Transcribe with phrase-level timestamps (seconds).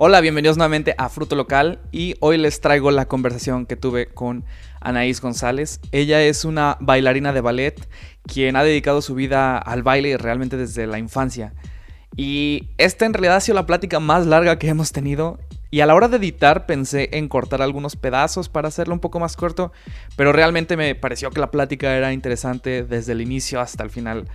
[0.00, 4.44] Hola, bienvenidos nuevamente a Fruto Local y hoy les traigo la conversación que tuve con
[4.80, 5.80] Anaís González.
[5.90, 7.88] Ella es una bailarina de ballet
[8.22, 11.52] quien ha dedicado su vida al baile realmente desde la infancia.
[12.16, 15.40] Y esta en realidad ha sido la plática más larga que hemos tenido
[15.70, 19.20] y a la hora de editar pensé en cortar algunos pedazos para hacerlo un poco
[19.20, 19.72] más corto,
[20.16, 24.28] pero realmente me pareció que la plática era interesante desde el inicio hasta el final.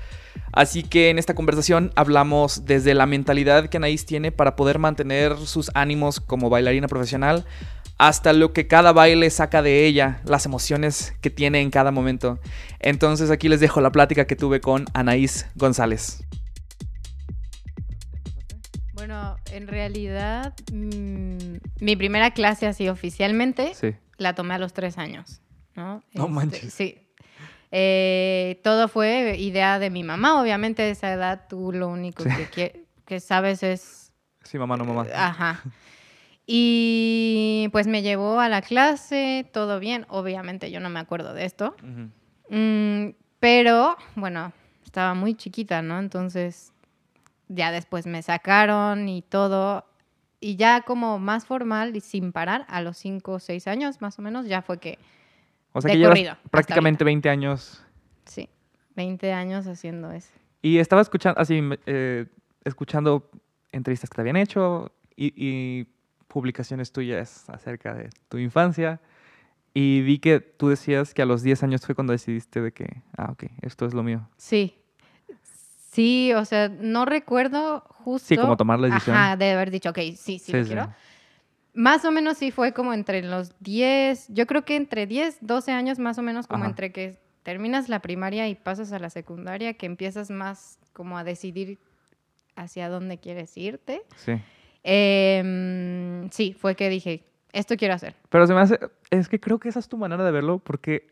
[0.52, 5.38] Así que en esta conversación hablamos desde la mentalidad que Anaís tiene para poder mantener
[5.38, 7.46] sus ánimos como bailarina profesional,
[7.98, 12.40] hasta lo que cada baile saca de ella, las emociones que tiene en cada momento.
[12.80, 16.24] Entonces aquí les dejo la plática que tuve con Anaís González.
[19.06, 23.74] Bueno, en realidad mm, mi primera clase así oficialmente
[24.18, 25.42] la tomé a los tres años.
[25.76, 26.74] No, no este, manches.
[26.74, 27.00] Sí,
[27.72, 30.42] eh, todo fue idea de mi mamá.
[30.42, 34.14] Obviamente, a esa edad tú lo único que, que, sabes es...
[34.46, 35.06] Sí, mamá, no mamá.
[35.14, 35.62] Ajá.
[36.48, 40.06] Y pues me llevó a la clase, todo bien.
[40.08, 41.76] Obviamente yo no me acuerdo de esto.
[42.50, 43.10] Mm,
[43.42, 44.54] pero, bueno,
[44.86, 46.00] estaba muy chiquita, ¿no?
[46.00, 46.73] Entonces,
[47.54, 49.86] ya después me sacaron y todo.
[50.40, 54.20] Y ya como más formal y sin parar, a los 5 o 6 años más
[54.20, 55.00] o menos, ya fue que
[55.74, 57.84] o sea que llevas prácticamente 20 años.
[58.26, 58.50] Sí,
[58.96, 60.30] 20 años haciendo eso.
[60.62, 62.28] Y estaba escuchando, así, eh,
[62.64, 63.30] escuchando
[63.72, 65.88] entrevistas que te habían hecho y,
[66.28, 69.00] publicaciones tuyas acerca de tu infancia.
[69.76, 73.04] Y vi que tú decías que a los 10 años fue cuando decidiste de que,
[73.16, 74.28] ah, ok, esto es lo mío.
[74.38, 74.83] Sí.
[75.94, 78.28] Sí, o sea, no recuerdo justo.
[78.28, 79.16] Sí, como tomar la decisión.
[79.16, 80.94] Ajá, de haber dicho, ok, sí, sí, lo quiero.
[81.76, 85.72] Más o menos sí fue como entre los 10, yo creo que entre 10, 12
[85.72, 89.76] años más o menos, como entre que terminas la primaria y pasas a la secundaria,
[89.76, 91.78] que empiezas más como a decidir
[92.56, 94.02] hacia dónde quieres irte.
[94.16, 94.34] Sí.
[94.84, 98.16] Em, sí, fue que dije, esto quiero hacer.
[98.30, 98.80] Pero se me hace,
[99.12, 101.08] es que creo que esa es tu manera de verlo, porque,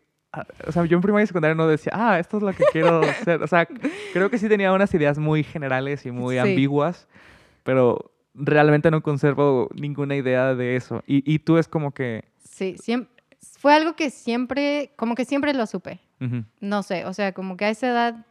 [0.66, 3.00] o sea, yo en primaria y secundaria no decía, ah, esto es lo que quiero
[3.02, 3.42] hacer.
[3.42, 3.66] O sea,
[4.12, 7.06] creo que sí tenía unas ideas muy generales y muy ambiguas,
[7.62, 11.02] pero realmente no conservo ninguna idea de eso.
[11.06, 12.24] Y, tú es como que...
[12.42, 13.10] Sí, siempre,
[13.58, 16.00] fue algo que siempre, como que siempre lo supe.
[16.60, 18.26] No sé, o sea, como que a esa edad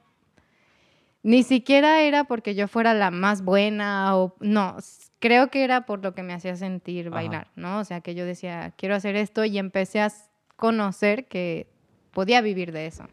[1.24, 4.78] ni siquiera era porque yo fuera la más buena o no,
[5.20, 7.80] creo que era por lo que me hacía sentir bailar, ¿no?
[7.80, 10.10] O sea, que yo decía, quiero hacer esto y empecé a
[10.56, 11.68] conocer que
[12.12, 13.06] podía vivir de eso.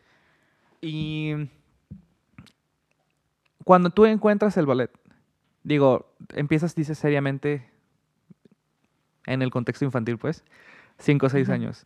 [0.80, 1.48] Y
[3.64, 4.90] cuando tú encuentras el ballet,
[5.62, 7.68] digo, empiezas, dices seriamente,
[9.26, 10.44] en el contexto infantil, pues,
[10.98, 11.84] cinco o seis años.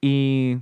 [0.00, 0.58] ¿Y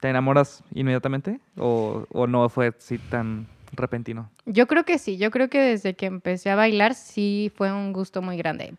[0.00, 1.40] te enamoras inmediatamente?
[1.56, 4.30] ¿O, ¿O, no fue así tan repentino?
[4.44, 7.92] Yo creo que sí, yo creo que desde que empecé a bailar sí fue un
[7.92, 8.74] gusto muy grande.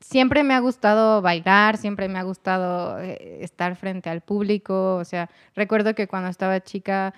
[0.00, 5.04] Siempre me ha gustado bailar, siempre me ha gustado eh, estar frente al público, o
[5.04, 7.12] sea, recuerdo que cuando estaba chica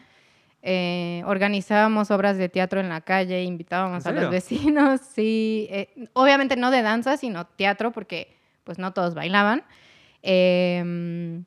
[0.63, 6.57] eh, organizábamos obras de teatro en la calle, invitábamos a los vecinos, sí, eh, obviamente
[6.57, 9.65] no de danza, sino teatro, porque pues no todos bailaban.
[10.23, 11.45] Em,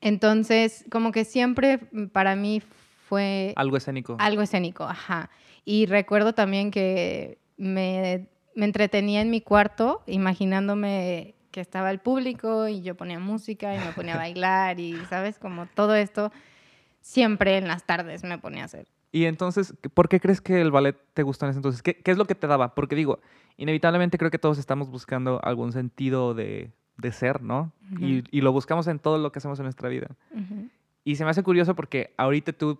[0.00, 1.78] entonces, como que siempre
[2.12, 2.62] para mí
[3.06, 3.52] fue...
[3.56, 4.16] Algo escénico.
[4.18, 5.28] Algo escénico, ajá.
[5.64, 12.68] Y recuerdo también que me, me entretenía en mi cuarto imaginándome que estaba el público
[12.68, 15.38] y yo ponía música y me ponía a bailar y, ¿sabes?
[15.38, 16.32] Como todo esto
[17.00, 18.86] siempre en las tardes me ponía a hacer.
[19.12, 21.82] Y entonces, ¿por qué crees que el ballet te gustó en ese entonces?
[21.82, 22.74] ¿Qué, es lo que te daba?
[22.74, 23.20] Porque digo,
[23.58, 26.72] inevitablemente creo que todos estamos buscando algún sentido de,
[27.10, 27.72] ser, ¿no?
[27.98, 30.08] y, lo buscamos en todo lo que hacemos en nuestra vida.
[31.04, 32.78] Y se me hace curioso porque ahorita tú,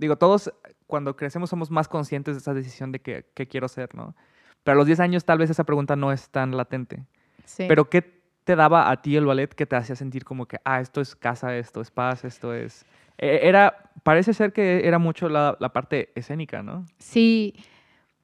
[0.00, 0.52] digo, todos
[0.86, 4.16] cuando crecemos somos más conscientes de esa decisión de que, quiero ser, ¿no?
[4.64, 7.04] Pero a los 10 años tal vez esa pregunta no es tan latente.
[7.44, 7.66] Sí.
[7.68, 8.02] Pero ¿qué
[8.44, 11.14] te daba a ti el ballet que te hacía sentir como que, ah, esto es
[11.14, 12.84] casa, esto es paz, esto es...
[13.18, 16.86] E, era, parece ser que era mucho la, la parte escénica, ¿no?
[16.98, 17.54] Sí,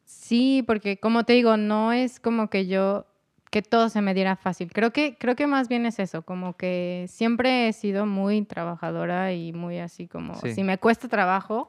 [0.04, 3.06] sí, porque como te digo, no es como que yo
[3.56, 4.70] que todo se me diera fácil.
[4.70, 9.32] Creo que, creo que más bien es eso, como que siempre he sido muy trabajadora
[9.32, 11.67] y muy así como, si me cuesta trabajo,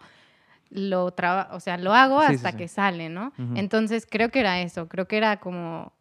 [0.70, 3.32] lo, traba o sea, lo hago hasta que sale, ¿no?
[3.56, 5.94] Entonces creo que era eso, creo que era como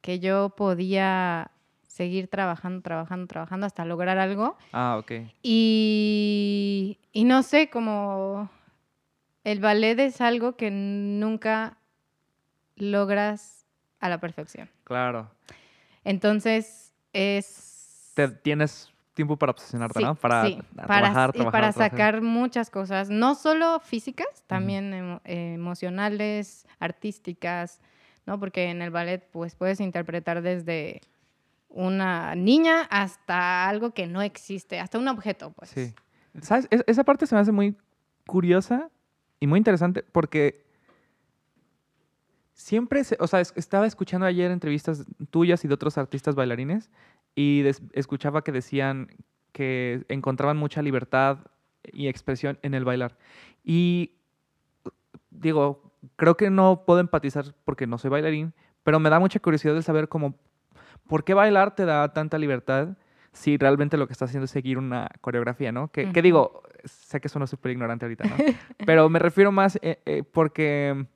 [0.00, 1.52] que yo podía
[1.86, 4.56] seguir trabajando, trabajando, trabajando hasta lograr algo.
[4.72, 5.12] Ah, ok.
[5.40, 8.50] Y, y no sé, como
[9.44, 11.78] el ballet es algo que nunca
[12.74, 13.59] logras
[14.00, 14.68] a la perfección.
[14.84, 15.30] Claro.
[16.04, 18.12] Entonces es...
[18.14, 20.14] Te, tienes tiempo para obsesionarte, ¿no?
[20.14, 27.80] Para sí, trabajar, para, para sacar muchas cosas, no solo físicas, también emocionales, artísticas,
[28.26, 28.38] ¿no?
[28.40, 31.02] Porque en el ballet pues puedes interpretar desde
[31.68, 35.70] una niña hasta algo que no existe, hasta un objeto, pues.
[35.70, 35.94] Sí.
[36.42, 36.66] ¿Sabes?
[36.70, 37.76] Es- esa parte se me hace muy
[38.26, 38.90] curiosa
[39.38, 40.64] y muy interesante porque
[42.60, 46.90] siempre, se- o sea, es- estaba escuchando ayer entrevistas tuyas y de otros artistas bailarines
[47.34, 49.08] y des- escuchaba que decían
[49.52, 51.38] que encontraban mucha libertad
[51.92, 53.16] y expresión en el bailar.
[53.64, 54.12] Y
[55.30, 58.52] digo, creo que no puedo empatizar porque no soy bailarín,
[58.82, 60.34] pero me da mucha curiosidad de saber cómo,
[61.08, 62.96] ¿por qué bailar te da tanta libertad
[63.32, 65.88] si realmente lo que estás haciendo es seguir una coreografía, ¿no?
[65.88, 66.22] Que, que Ujú.
[66.22, 68.36] digo, sé que sueno súper ignorante ahorita, ¿no?
[68.86, 71.06] Pero me refiero más eh, eh, porque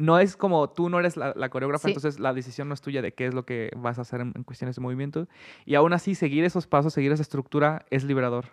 [0.00, 1.92] no es como tú no eres la, la coreógrafa, Sí.
[1.94, 4.32] entonces la decisión no es tuya de qué es lo que vas a hacer en,
[4.34, 5.28] en cuestiones de movimiento.
[5.66, 8.46] Y aún así, seguir esos pasos, seguir esa estructura es liberador.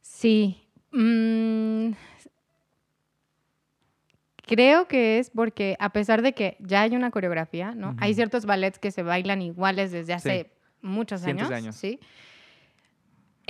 [0.00, 0.62] Sí.
[0.92, 1.90] mm,
[4.46, 7.94] creo que es porque a pesar de que ya hay una coreografía, ¿no?
[7.98, 10.50] Hay ciertos ballets que se bailan iguales desde hace
[10.82, 11.76] muchos años, de años.
[11.76, 12.00] ¿sí?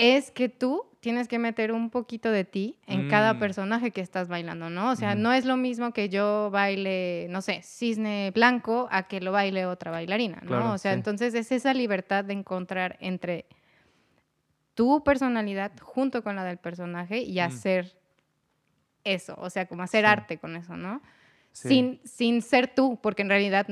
[0.03, 3.39] Es que tú tienes que meter un poquito de ti en cada Mm.
[3.39, 4.91] personaje que estás bailando, ¿no?
[4.91, 9.21] O sea, no es lo mismo que yo baile, no sé, cisne blanco a que
[9.21, 10.47] lo baile otra bailarina, ¿no?
[10.49, 10.99] Claro, o sea, sí.
[10.99, 13.47] entonces es esa libertad de encontrar entre
[14.75, 17.43] tu personalidad junto con la del personaje y Mm.
[17.45, 17.97] hacer
[19.05, 20.11] eso, o sea, como hacer Sí.
[20.11, 21.01] arte con eso, ¿no?
[21.53, 21.69] Sí.
[21.69, 23.67] Sin, sin ser tú, porque en realidad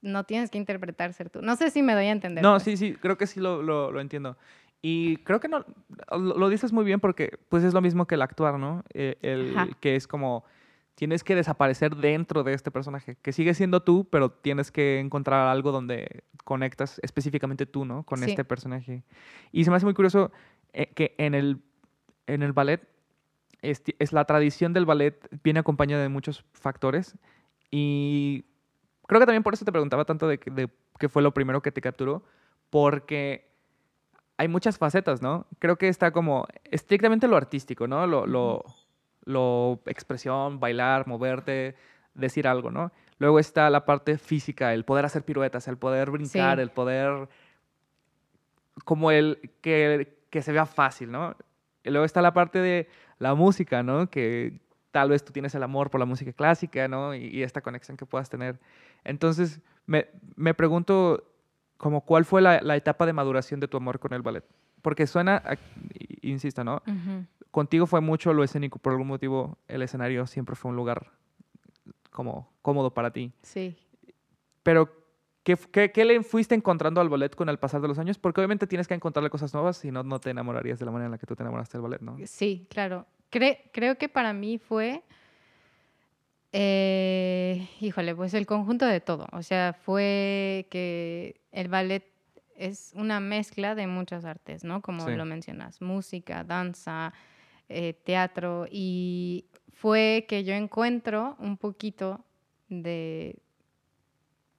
[0.00, 1.42] no tienes que interpretar ser tú.
[1.42, 2.42] No sé si me doy a entender.
[2.42, 2.62] No, pues.
[2.64, 4.36] sí, sí, creo que sí lo, lo- lo entiendo.
[4.80, 5.64] Y creo que no,
[6.16, 8.84] lo, dices muy bien porque pues es lo mismo que el actuar, ¿no?
[8.94, 9.68] Eh, el, Ajá.
[9.80, 10.44] que es como,
[10.94, 15.48] tienes que desaparecer dentro de este personaje, que sigue siendo tú, pero tienes que encontrar
[15.48, 18.04] algo donde conectas específicamente tú, ¿no?
[18.04, 18.30] Con Sí.
[18.30, 19.02] este personaje.
[19.52, 20.30] Y se me hace muy curioso
[20.72, 21.60] eh, que en el,
[22.26, 22.86] en el ballet,
[23.62, 27.16] este- es la tradición del ballet viene acompañada de muchos factores
[27.70, 28.44] y
[29.08, 31.72] creo que también por eso te preguntaba tanto de, de qué fue lo primero que
[31.72, 32.22] te capturó,
[32.70, 33.47] porque
[34.38, 35.46] hay muchas facetas, ¿no?
[35.58, 38.06] Creo que está como estrictamente lo artístico, ¿no?
[38.06, 38.64] Lo, lo,
[39.24, 41.74] lo expresión, bailar, moverte,
[42.14, 42.90] decir algo, ¿no?
[43.18, 46.62] Luego está la parte física, el poder hacer piruetas, el poder brincar, Sí.
[46.62, 47.28] el poder
[48.84, 51.34] como el que, que se vea fácil, ¿no?
[51.84, 52.88] Y luego está la parte de
[53.18, 54.08] la música, ¿no?
[54.08, 54.60] Que
[54.92, 57.14] tal vez tú tienes el amor por la música clásica, ¿no?
[57.14, 58.58] Y, y esta conexión que puedas tener.
[59.04, 60.06] Entonces, me,
[60.36, 61.24] me pregunto,
[61.78, 64.44] como, ¿cuál fue la, la etapa de maduración de tu amor con el ballet?
[64.82, 65.56] Porque suena, a-
[66.20, 66.82] insisto, ¿no?
[67.50, 71.10] Contigo fue mucho lo escénico, por algún motivo el escenario siempre fue un lugar
[72.10, 73.32] como cómodo para ti.
[73.42, 73.76] Sí.
[74.62, 74.90] Pero,
[75.44, 78.18] ¿qué, f- qué, qué le fuiste encontrando al ballet con el pasar de los años?
[78.18, 81.06] Porque obviamente tienes que encontrarle cosas nuevas, si no, no te enamorarías de la manera
[81.06, 82.16] en la que tú te enamoraste del ballet, ¿no?
[82.26, 83.06] Sí, claro.
[83.30, 85.02] Cre- creo que para mí fue,
[86.52, 89.26] eh, híjole, pues el conjunto de todo.
[89.32, 92.04] O sea, fue que el ballet
[92.56, 94.80] es una mezcla de muchas artes, ¿no?
[94.82, 95.14] Como Sí.
[95.14, 97.12] lo mencionas, música, danza,
[97.68, 98.66] eh, teatro.
[98.70, 102.24] Y fue que yo encuentro un poquito
[102.68, 103.36] de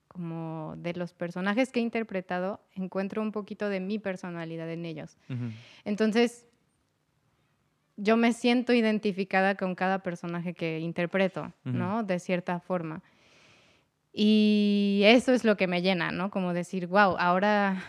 [0.08, 5.18] como de los personajes que he interpretado, encuentro un poquito de mi personalidad en ellos.
[5.86, 6.46] Entonces,
[8.02, 11.54] yo me siento identificada con cada personaje que interpreto.
[11.64, 12.04] ¿no?
[12.04, 13.02] De cierta forma.
[14.12, 16.32] Y eso es lo que me llena, ¿no?
[16.32, 17.84] Como decir, wow, ahora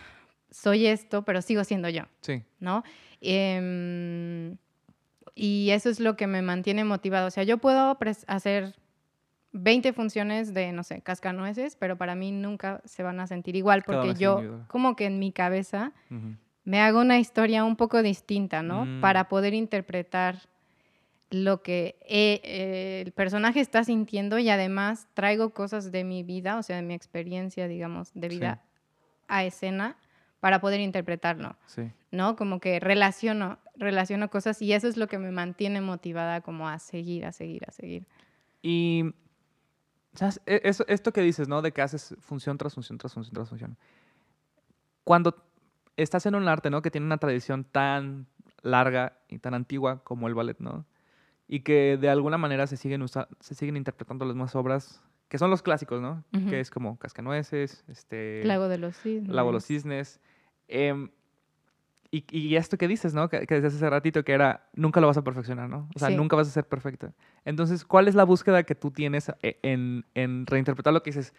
[0.51, 2.83] soy esto, pero sigo siendo yo, Sí, ¿no?
[3.21, 4.57] Em,
[5.33, 7.27] y eso es lo que me mantiene motivado.
[7.27, 7.97] O sea, yo puedo
[8.27, 8.75] hacer
[9.53, 13.83] 20 funciones de, no sé, cascanueces, pero para mí nunca se van a sentir igual
[13.83, 14.67] porque yo, individual.
[14.67, 15.93] como que en mi cabeza.
[16.63, 18.85] Me hago una historia un poco distinta, ¿no?
[18.85, 19.01] Mm.
[19.01, 20.39] Para poder interpretar
[21.29, 26.57] lo que eh, eh, el personaje está sintiendo y además traigo cosas de mi vida,
[26.57, 28.35] o sea, de mi experiencia, digamos, de Sí.
[28.37, 28.61] vida
[29.27, 29.95] a escena
[30.41, 31.89] para poder interpretarlo, sí.
[32.11, 32.35] ¿no?
[32.35, 36.79] Como que relaciono, relaciono cosas y eso es lo que me mantiene motivada como a
[36.79, 38.05] seguir, a seguir, a seguir.
[38.61, 39.05] Y,
[40.13, 40.41] ¿sabes?
[40.45, 41.61] E- Eso, esto que dices, ¿no?
[41.61, 43.77] De que haces función tras función, tras función, tras función.
[45.05, 45.35] Cuando
[45.97, 46.81] estás en un arte, ¿no?
[46.81, 48.27] Que tiene una tradición tan
[48.61, 50.85] larga y tan antigua como el ballet, ¿no?
[51.47, 55.37] Y que de alguna manera se siguen, usa- se siguen interpretando las mismas obras, que
[55.37, 56.23] son los clásicos, ¿no?
[56.49, 58.41] Que es como Cascanueces, este...
[58.45, 59.29] Lago de los Cisnes.
[59.33, 60.19] Lago de los Cisnes.
[60.67, 61.09] Em,
[62.09, 63.29] y, y esto que dices, ¿no?
[63.29, 65.89] Que, que decías hace ratito, que era, nunca lo vas a perfeccionar, ¿no?
[65.95, 66.15] O sea, Sí.
[66.15, 67.13] nunca vas a ser perfecta.
[67.45, 71.33] Entonces, ¿cuál es la búsqueda que tú tienes e- en, en reinterpretar lo que dices?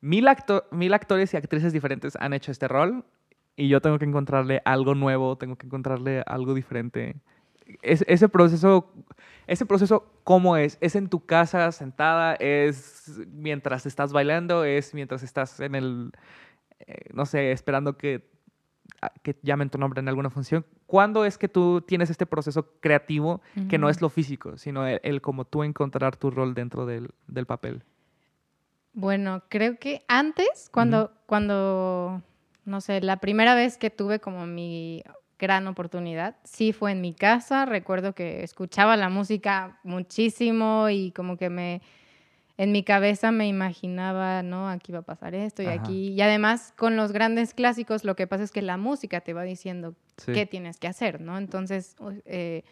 [0.00, 3.04] Mil, acto- mil actores y actrices diferentes han hecho este rol
[3.56, 7.16] y yo tengo que encontrarle algo nuevo, tengo que encontrarle algo diferente.
[7.82, 8.92] es- ese proceso,
[9.48, 10.78] ese proceso, ¿cómo es?
[10.80, 12.34] ¿Es en tu casa sentada?
[12.36, 14.62] ¿Es mientras estás bailando?
[14.64, 16.12] ¿Es mientras estás en el,
[16.86, 18.30] eh, no sé, esperando que,
[19.24, 20.64] que llamen tu nombre en alguna función?
[20.86, 25.00] ¿Cuándo es que tú tienes este proceso creativo que no es lo físico, sino el,
[25.02, 27.82] el como tú encontrar tu rol dentro del, del papel?
[28.92, 32.22] Bueno, creo que antes, cuando, cuando,
[32.66, 35.02] no sé, la primera vez que tuve como mi
[35.38, 37.64] gran oportunidad, sí fue en mi casa.
[37.64, 41.82] Recuerdo que escuchaba la música muchísimo y como que me,
[42.56, 44.68] en mi cabeza me imaginaba, ¿no?
[44.68, 45.74] Aquí va a pasar esto y Ajá.
[45.82, 46.08] aquí.
[46.08, 49.42] Y además, con los grandes clásicos, lo que pasa es que la música te va
[49.42, 50.32] diciendo Sí.
[50.32, 51.36] qué tienes que hacer, ¿no?
[51.38, 51.94] Entonces,
[52.24, 52.62] eh,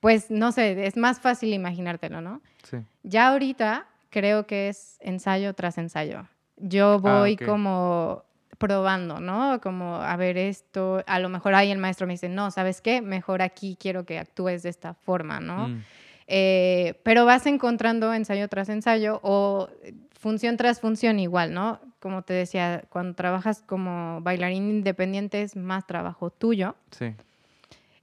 [0.00, 2.40] pues, no sé, es más fácil imaginártelo, ¿no?
[2.62, 2.78] Sí.
[3.02, 6.28] Ya ahorita creo que es ensayo tras ensayo.
[6.56, 7.48] Yo voy Ah, ok.
[7.48, 8.24] como
[8.66, 9.60] probando, ¿no?
[9.60, 13.02] Como, a ver esto, a lo mejor ahí el maestro me dice, no, ¿sabes qué?
[13.02, 15.68] Mejor aquí quiero que actúes de esta forma, ¿no?
[15.68, 15.82] Mm,
[16.26, 19.68] Eh, pero vas encontrando ensayo tras ensayo o
[20.18, 21.80] función tras función igual, ¿no?
[22.00, 27.12] Como te decía, cuando trabajas como bailarín independiente es más trabajo tuyo sí.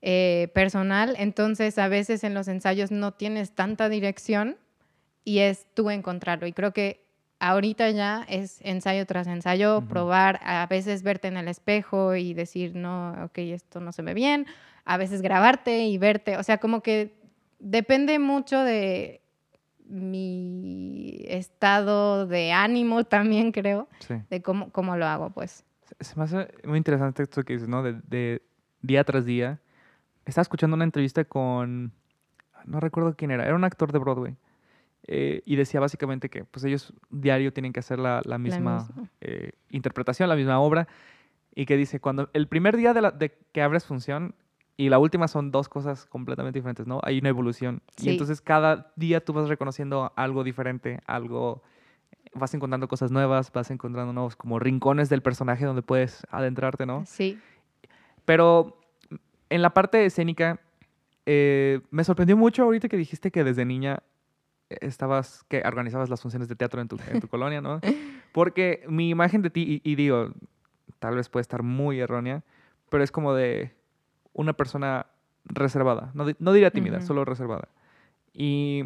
[0.03, 4.57] eh, personal, entonces a veces en los ensayos no tienes tanta dirección
[5.23, 6.45] y es tú encontrarlo.
[6.45, 7.03] Y creo que
[7.41, 12.75] ahorita ya es ensayo tras ensayo, probar, a veces verte en el espejo y decir,
[12.75, 14.45] no, ok, esto no se ve bien,
[14.85, 17.13] a veces grabarte y verte, o sea, como que
[17.59, 19.21] depende mucho de
[19.87, 24.15] mi estado de ánimo también, creo, Sí.
[24.29, 25.63] de cómo, cómo lo hago, pues.
[25.99, 27.83] Se- Se me hace muy interesante esto que dices, ¿no?
[27.83, 28.41] De, de
[28.81, 29.59] día tras día.
[30.25, 31.91] Estaba escuchando una entrevista con,
[32.65, 34.35] no recuerdo quién era, era un actor de Broadway.
[35.13, 39.09] Eh, y decía básicamente que pues ellos diario tienen que hacer la, la misma misma.
[39.19, 40.87] eh, interpretación, la misma obra.
[41.53, 44.35] Y que dice, cuando el primer día de, la- de que abres función
[44.77, 47.01] y la última son dos cosas completamente diferentes, ¿no?
[47.03, 47.81] Hay una evolución.
[47.97, 51.61] Y entonces cada día tú vas reconociendo algo diferente, algo
[52.33, 57.03] vas encontrando cosas nuevas, vas encontrando nuevos como rincones del personaje donde puedes adentrarte, ¿no?
[57.05, 57.37] Sí.
[58.23, 58.79] Pero
[59.49, 60.61] en la parte escénica,
[61.25, 64.01] eh, me sorprendió mucho ahorita que dijiste que desde niña
[64.81, 67.81] estabas, que organizabas las funciones de teatro en tu, en tu colonia, ¿no?
[68.31, 70.31] Porque mi imagen de ti, y, y digo,
[70.99, 72.43] tal vez puede estar muy errónea,
[72.89, 73.73] pero es como de
[74.33, 75.07] una persona
[75.45, 76.11] reservada.
[76.13, 77.67] No, no diría tímida, solo reservada.
[78.33, 78.85] Y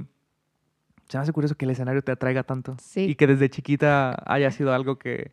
[1.07, 2.75] se me hace curioso que el escenario te atraiga tanto.
[2.81, 3.01] Sí.
[3.01, 5.31] Y que desde chiquita haya sido algo que,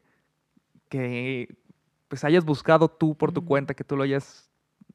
[0.88, 1.56] que
[2.08, 4.50] pues hayas buscado tú por tu cuenta, que tú lo hayas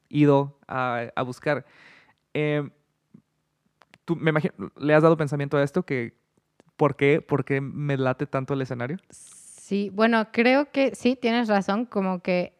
[0.08, 1.66] ido a, a buscar.
[2.34, 2.68] Eh,
[4.08, 5.82] tú, me imagino, ¿le has dado pensamiento a esto?
[5.82, 6.14] Que,
[6.78, 8.96] ¿por, qué, ¿Por qué me late tanto el escenario?
[9.10, 12.54] Sí, bueno, creo que sí, tienes razón, como que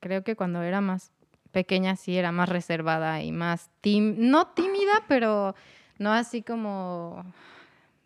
[0.00, 1.12] creo que cuando era más
[1.50, 5.54] pequeña sí era más reservada y más tím no tímida, pero
[5.98, 7.22] no así como,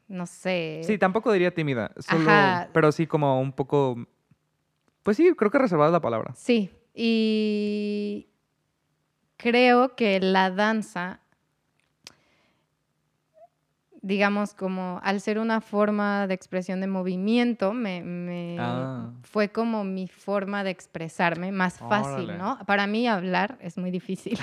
[0.08, 0.80] no sé.
[0.82, 2.68] Sí, tampoco diría tímida, solo, Ajá.
[2.72, 3.96] pero sí como un poco,
[5.04, 6.34] pues sí, creo que reservada es la palabra.
[6.34, 8.26] Sí, y
[9.36, 11.20] creo que la danza,
[14.00, 19.10] digamos, como al ser una forma de expresión de movimiento, me, me- Ah.
[19.22, 22.38] fue como mi forma de expresarme más fácil, Órale.
[22.38, 22.58] ¿no?
[22.66, 24.38] Para mí hablar es muy difícil,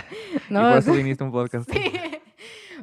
[0.50, 0.62] Y ¿no?
[0.70, 1.70] por eso viniste un podcast.
[1.72, 1.80] Sí.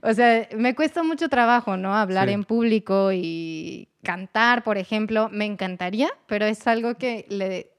[0.02, 1.95] O sea, me cuesta mucho trabajo, ¿no?
[1.95, 2.35] Hablar Sí.
[2.35, 5.29] en público y cantar, por ejemplo.
[5.31, 7.71] Me encantaría, pero es algo que le,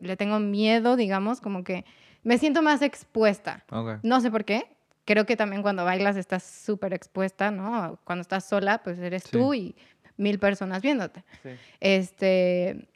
[0.00, 1.84] le tengo miedo, digamos, como que
[2.24, 3.64] me siento más expuesta.
[4.02, 4.66] No sé por qué.
[5.08, 7.98] Creo que también cuando bailas estás súper expuesta, ¿no?
[8.04, 9.30] Cuando estás sola, pues eres Sí.
[9.32, 9.74] tú y
[10.18, 11.24] mil personas viéndote.
[11.42, 11.48] Sí.
[11.80, 12.88] Este,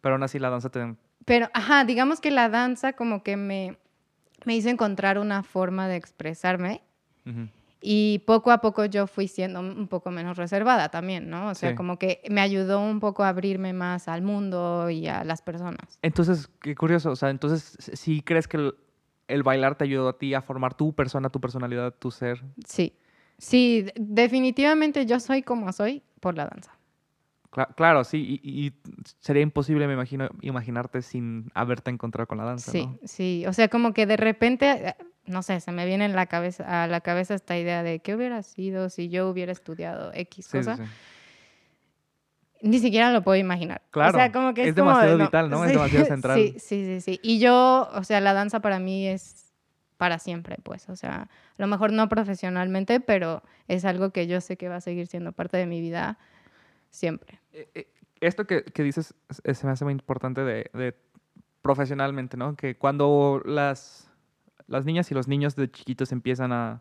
[0.00, 0.94] Pero aún así la danza te...
[1.24, 3.76] pero, ajá, digamos que la danza como que me,
[4.44, 6.82] me hizo encontrar una forma de expresarme
[7.80, 11.48] y poco a poco yo fui siendo un poco menos reservada también, ¿no?
[11.48, 11.74] O sea, Sí.
[11.74, 15.98] como que me ayudó un poco a abrirme más al mundo y a las personas.
[16.00, 18.72] Entonces, qué curioso, o sea, entonces si crees que
[19.28, 22.42] el, bailar te ayudó a ti a formar tu persona, tu personalidad, tu ser.
[22.66, 22.94] Sí,
[23.38, 26.72] sí, de- definitivamente yo soy como soy por la danza.
[27.50, 28.72] Cla- claro, sí, y, y
[29.20, 32.98] sería imposible, me imagino, imaginarte sin haberte encontrado con la danza, Sí, ¿no?
[33.04, 36.82] sí, o sea, como que de repente, no sé, se me viene en la cabeza,
[36.82, 40.50] a la cabeza esta idea de qué hubiera sido si yo hubiera estudiado X Sí,
[40.50, 40.76] sí, cosa.
[40.78, 40.82] sí.
[42.64, 43.82] Ni siquiera lo puedo imaginar.
[43.90, 45.64] Claro, O sea, como que es, es como demasiado vital, ¿no?
[45.64, 46.38] Es demasiado central.
[46.38, 47.20] Sí, sí, sí, sí.
[47.22, 49.52] Y yo, o sea, la danza para mí es
[49.98, 50.88] para siempre, pues.
[50.88, 51.28] O sea, a
[51.58, 55.32] lo mejor no profesionalmente, pero es algo que yo sé que va a seguir siendo
[55.32, 56.18] parte de mi vida
[56.88, 57.38] siempre.
[57.52, 57.86] Eh, eh,
[58.20, 60.96] Esto que, que dices se me hace muy importante de, de
[61.60, 62.56] profesionalmente, ¿no?
[62.56, 64.10] Que cuando las,
[64.68, 66.80] las niñas y los niños de chiquitos empiezan a,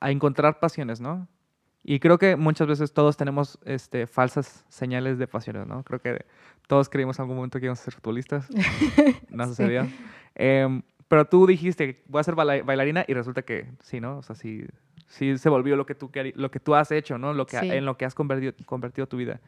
[0.00, 1.28] a encontrar pasiones, ¿no?
[1.88, 5.84] Y creo que muchas veces todos tenemos este, falsas señales de pasiones, ¿no?
[5.84, 6.26] Creo que
[6.66, 8.48] todos creímos en algún momento que íbamos a ser futbolistas.
[9.30, 9.86] no sucedió.
[10.34, 14.18] Em, pero tú dijiste, voy a ser bailarina y resulta que sí, ¿no?
[14.18, 14.66] O sea, sí,
[15.06, 17.32] sí se volvió lo que tú, lo que tú has hecho, ¿no?
[17.32, 19.40] Lo que, En lo que has convertido, convertido tu vida.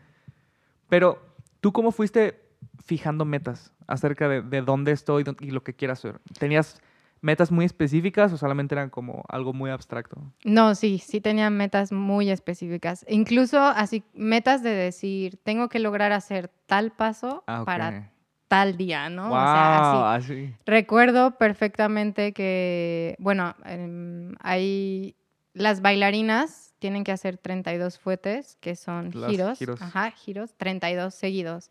[0.89, 1.21] Pero,
[1.61, 2.41] ¿tú cómo fuiste
[2.85, 6.21] fijando metas acerca de, de dónde estoy y lo que quieras hacer?
[6.39, 6.81] ¿Tenías
[7.21, 10.21] metas muy específicas o solamente eran como algo muy abstracto?
[10.45, 13.05] No, sí, sí tenía metas muy específicas.
[13.09, 18.13] Incluso así, metas de decir, tengo que lograr hacer tal paso ah, para
[18.49, 19.29] tal día, ¿no?
[19.29, 20.55] o sea, así.
[20.65, 25.15] Recuerdo perfectamente que, bueno, em, hay
[25.53, 31.71] las bailarinas tienen que hacer 32 fuetes, que son giros, giros, ajá, giros, 32 seguidos.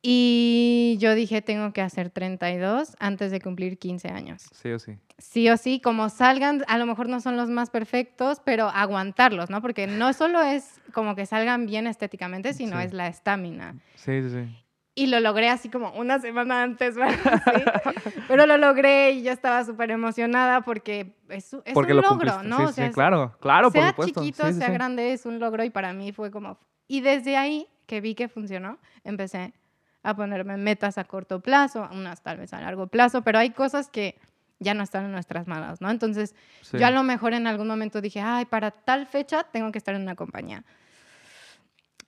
[0.00, 4.46] Y yo dije, tengo que hacer 32 antes de cumplir 15 años.
[4.52, 4.98] Sí o sí.
[5.18, 9.50] Sí o sí, como salgan, a lo mejor no son los más perfectos, pero aguantarlos,
[9.50, 9.60] ¿no?
[9.60, 13.74] Porque no solo es como que salgan bien estéticamente, sino es la estamina.
[13.96, 14.64] Sí, sí, sí.
[14.94, 17.42] Y lo logré así como una semana antes, ¿verdad?
[17.44, 18.10] ¿Sí?
[18.28, 22.68] Pero lo logré y yo estaba súper emocionada porque es, es un logro, ¿no?
[22.72, 24.20] Sí, sí, claro, claro, por supuesto.
[24.20, 26.58] Sea chiquito, sea grande, es un logro y para mí fue como...
[26.86, 29.54] Y desde ahí que vi que funcionó, empecé
[30.02, 33.88] a ponerme metas a corto plazo, unas tal vez a largo plazo, pero hay cosas
[33.88, 34.18] que
[34.60, 35.90] ya no están en nuestras manos, ¿no?
[35.90, 36.34] Entonces,
[36.72, 39.94] yo a lo mejor en algún momento dije, ay, para tal fecha tengo que estar
[39.94, 40.64] en una compañía.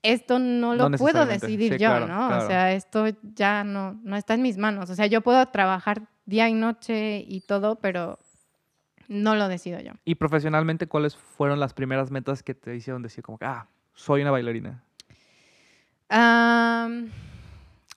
[0.03, 2.39] Esto no lo puedo decidir yo, ¿no?
[2.39, 4.89] O sea, esto ya no, no está en mis manos.
[4.89, 8.19] O sea, yo puedo trabajar día y noche y todo, pero
[9.09, 9.93] no lo decido yo.
[10.05, 14.31] ¿Y profesionalmente cuáles fueron las primeras metas que te hicieron decir como, ah, soy una
[14.31, 14.83] bailarina?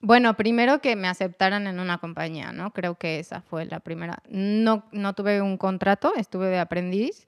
[0.06, 2.74] Bueno, primero que me aceptaran en una compañía, ¿no?
[2.74, 4.22] Creo que esa fue la primera.
[4.28, 7.26] No, no tuve un contrato, estuve de aprendiz,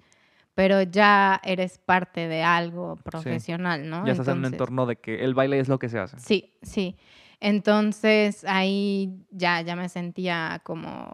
[0.56, 4.06] pero ya eres parte de algo profesional, ¿no?
[4.06, 6.20] Ya estás en un entorno de que el baile es lo que se hace.
[6.20, 6.98] Sí, sí.
[7.40, 11.14] Entonces ahí ya, ya me sentía como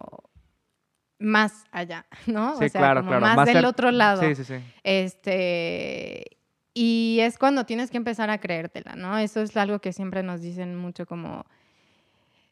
[1.19, 2.58] más allá, ¿no?
[2.58, 3.36] Sí, o sea, claro, como claro.
[3.36, 4.24] Más, del otro lado.
[4.24, 4.56] Sí, sí, sí.
[4.82, 6.40] Este,
[6.73, 9.17] y es cuando tienes que empezar a creértela, ¿no?
[9.17, 11.45] Eso es algo que siempre nos dicen mucho como,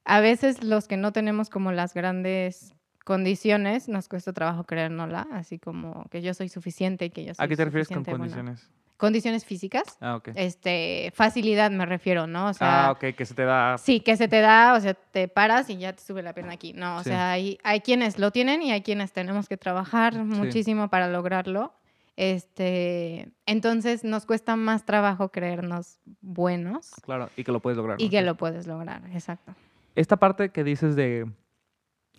[0.06, 2.74] a veces los que no tenemos como las grandes
[3.06, 7.46] condiciones, nos cuesta trabajo creérnosla, así como que yo soy suficiente y que yo soy
[7.46, 8.70] ¿A qué te refieres con condiciones?
[9.00, 9.98] condiciones físicas.
[10.02, 10.32] Ah, ok.
[10.36, 12.50] Este, facilidad me refiero, ¿no?
[12.50, 13.78] O sea, ah, ok, que se te da.
[13.78, 16.54] Sí, que se te da, o sea, te paras y ya te sube la pierna
[16.54, 16.74] aquí.
[16.74, 20.90] No, o sea, hay, hay quienes lo tienen y hay quienes tenemos que trabajar muchísimo
[20.90, 21.74] para lograrlo.
[22.20, 26.92] Este, entonces nos cuesta más trabajo creernos buenos.
[27.06, 28.02] Claro, y que lo puedes lograr.
[28.02, 29.56] Y que lo puedes lograr, exacto.
[29.96, 31.32] Esta parte que dices de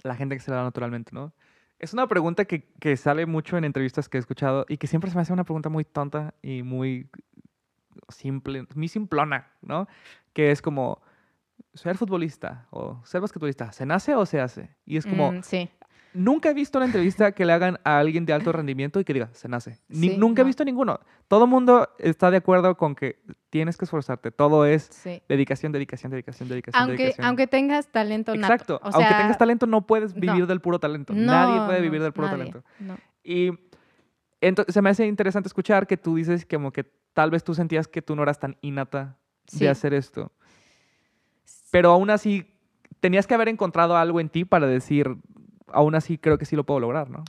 [0.03, 1.35] la gente que se da naturalmente, ¿no?
[1.79, 5.11] Es una pregunta que, que, sale mucho en entrevistas que he escuchado y que siempre
[5.11, 7.11] se me hace una pregunta muy tonta y muy
[8.09, 9.87] simple, muy simplona, ¿no?
[10.33, 11.03] Que es como,
[11.75, 14.75] ser futbolista o ser basquetbolista, ¿se nace o se hace?
[14.87, 15.69] Y es como, mm, sí.
[16.13, 19.15] Nunca he visto una entrevista que le hagan a alguien de alto rendimiento y que
[19.15, 19.79] diga, se nace.
[19.89, 21.01] nunca he visto ninguno.
[21.29, 24.31] Todo el mundo está de acuerdo con que tienes que esforzarte.
[24.31, 24.91] Todo es
[25.29, 28.53] dedicación, dedicación, dedicación, dedicación, aunque, Aunque tengas talento nato.
[28.53, 28.81] Exacto.
[28.83, 31.13] aunque tengas talento, no puedes vivir del puro talento.
[31.13, 32.65] Nadie puede vivir del puro talento.
[33.23, 33.53] Y
[34.41, 37.87] entonces se me hace interesante escuchar que tú dices como que tal vez tú sentías
[37.89, 39.19] que tú no eras tan innata
[39.53, 40.33] de hacer esto.
[41.71, 42.47] Pero aún así,
[43.01, 45.17] tenías que haber encontrado algo en ti para decir,
[45.73, 47.25] aún así creo que sí lo puedo lograr, ¿no?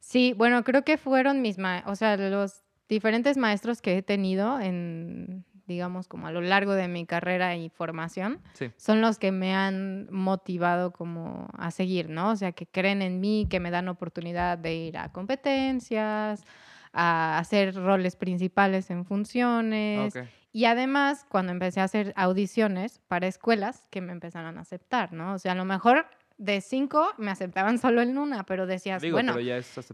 [0.00, 5.44] Sí, bueno, creo que fueron mis, o sea, los diferentes maestros que he tenido en,
[5.66, 8.40] digamos, como a lo largo de mi carrera y formación,
[8.76, 12.30] son los que me han motivado como a seguir, ¿no?
[12.30, 16.44] O sea, que creen en mí, que me dan oportunidad de ir a competencias,
[16.92, 20.14] a hacer roles principales en funciones.
[20.52, 25.34] Y además, cuando empecé a hacer audiciones para escuelas, que me empezaron a aceptar, ¿no?
[25.34, 26.06] O sea, a lo mejor
[26.42, 29.34] de cinco me aceptaban solo en una, pero decías, bueno,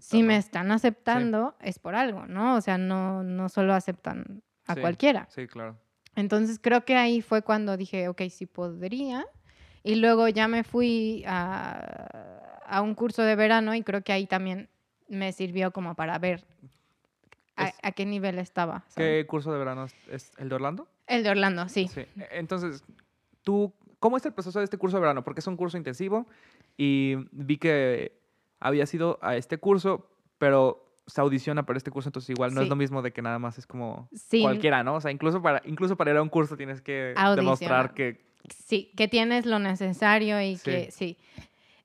[0.01, 2.57] si me están aceptando es por algo, ¿no?
[2.57, 5.29] O sea, no, no solo aceptan a cualquiera.
[5.31, 5.77] Sí, claro.
[6.15, 9.27] Entonces creo que ahí fue cuando dije, ok, sí podría.
[9.85, 14.27] Y luego ya me fui a, a un curso de verano y creo que ahí
[14.27, 14.69] también
[15.09, 16.45] me sirvió como para ver
[17.57, 18.85] a, qué nivel estaba.
[18.97, 20.33] ¿Qué curso de verano es?
[20.39, 20.89] ¿El de Orlando?
[21.07, 21.89] El de Orlando, sí.
[21.89, 22.03] sí.
[22.31, 22.85] Entonces,
[23.43, 25.25] tú ¿Cómo es el proceso de este curso de verano?
[25.25, 26.27] Porque es un curso intensivo
[26.77, 28.19] y vi que
[28.61, 32.69] había sido a este curso, pero se audiciona para este curso, entonces igual no es
[32.69, 34.09] lo mismo de que nada más es como
[34.43, 34.95] cualquiera, ¿no?
[34.97, 38.27] O sea, incluso para, incluso para ir a un curso tienes que demostrar que...
[38.55, 41.17] Sí, que tienes lo necesario y que sí.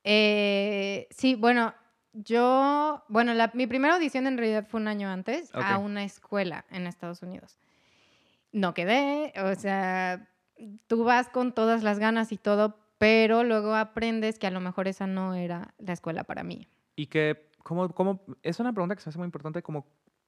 [0.03, 1.73] Eh, sí, bueno,
[2.13, 5.85] yo, bueno, la- mi primera audición en realidad fue un año antes a Ok.
[5.85, 7.57] una escuela en Estados Unidos.
[8.51, 10.27] No quedé, o sea,
[10.87, 14.87] tú vas con todas las ganas y todo, pero luego aprendes que a lo mejor
[14.87, 16.67] esa no era la escuela para mí.
[16.95, 19.85] Y que, ¿cómo, cómo, es una pregunta que se me hace muy importante, como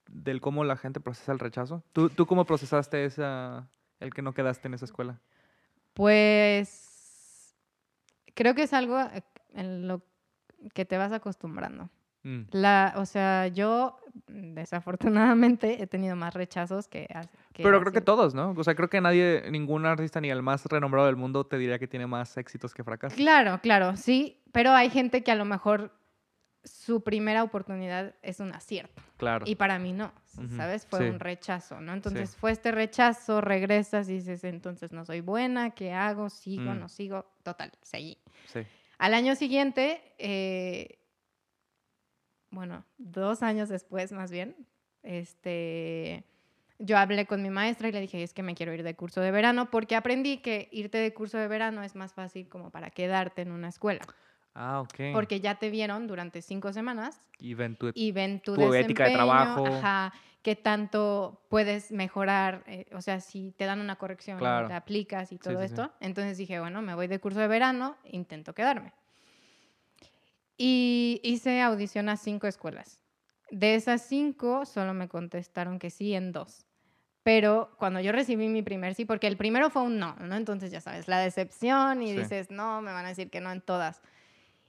[0.09, 1.83] del cómo la gente procesa el rechazo.
[1.91, 3.67] ¿Tú, tú cómo procesaste esa,
[3.99, 5.19] el que no quedaste en esa escuela?
[5.93, 7.55] Pues
[8.33, 10.03] creo que es algo eh, en lo
[10.73, 11.89] que te vas acostumbrando.
[12.25, 17.07] Mm, La, o sea, yo mm, desafortunadamente he tenido más rechazos que...
[17.53, 18.53] Pero creo que todos, ¿no?
[18.57, 21.77] O sea, creo que nadie, ningún artista ni el más renombrado del mundo te diría
[21.77, 23.15] que tiene más éxitos que fracasos.
[23.15, 25.91] Claro, claro, sí, pero hay gente que a lo mejor
[26.63, 29.45] su primera oportunidad es un acierto Claro.
[29.47, 30.11] y para mí no,
[30.57, 30.87] ¿sabes?
[30.87, 31.05] Fue sí.
[31.05, 31.93] un rechazo, ¿no?
[31.93, 36.31] Entonces fue este rechazo, regresas y dices, entonces no soy buena, ¿qué hago?
[36.31, 36.73] ¿Sigo?
[36.73, 36.79] Mm.
[36.79, 37.25] ¿No sigo?
[37.43, 38.17] Total, seguí.
[38.47, 38.61] Sí.
[38.97, 40.97] Al año siguiente, eh,
[42.55, 44.55] bueno, dos años después más bien,
[45.03, 46.23] este,
[46.79, 49.21] yo hablé con mi maestra y le dije, es que me quiero ir de curso
[49.21, 52.89] de verano porque aprendí que irte de curso de verano es más fácil como para
[52.89, 54.01] quedarte en una escuela,
[54.55, 54.95] Ah, ok.
[55.13, 57.91] porque ya te vieron durante cinco semanas Y ven tu...
[57.93, 59.65] y ven tu, Tu ética de trabajo.
[59.67, 64.67] ajá, qué tanto puedes mejorar, eh, o sea, si te dan una corrección, Claro.
[64.67, 65.65] te aplicas y Sí, todo sí, sí.
[65.65, 65.91] esto.
[65.99, 68.93] Entonces dije, bueno, me voy de curso de verano, intento quedarme.
[70.57, 72.99] Y hice audición a cinco escuelas.
[73.51, 76.65] De esas cinco, solo me contestaron que sí en dos.
[77.23, 80.35] Pero cuando yo recibí mi primer sí, porque el primero fue un no, ¿no?
[80.35, 82.19] Entonces ya sabes, la decepción y Sí.
[82.19, 84.01] dices, no, me van a decir que no en todas.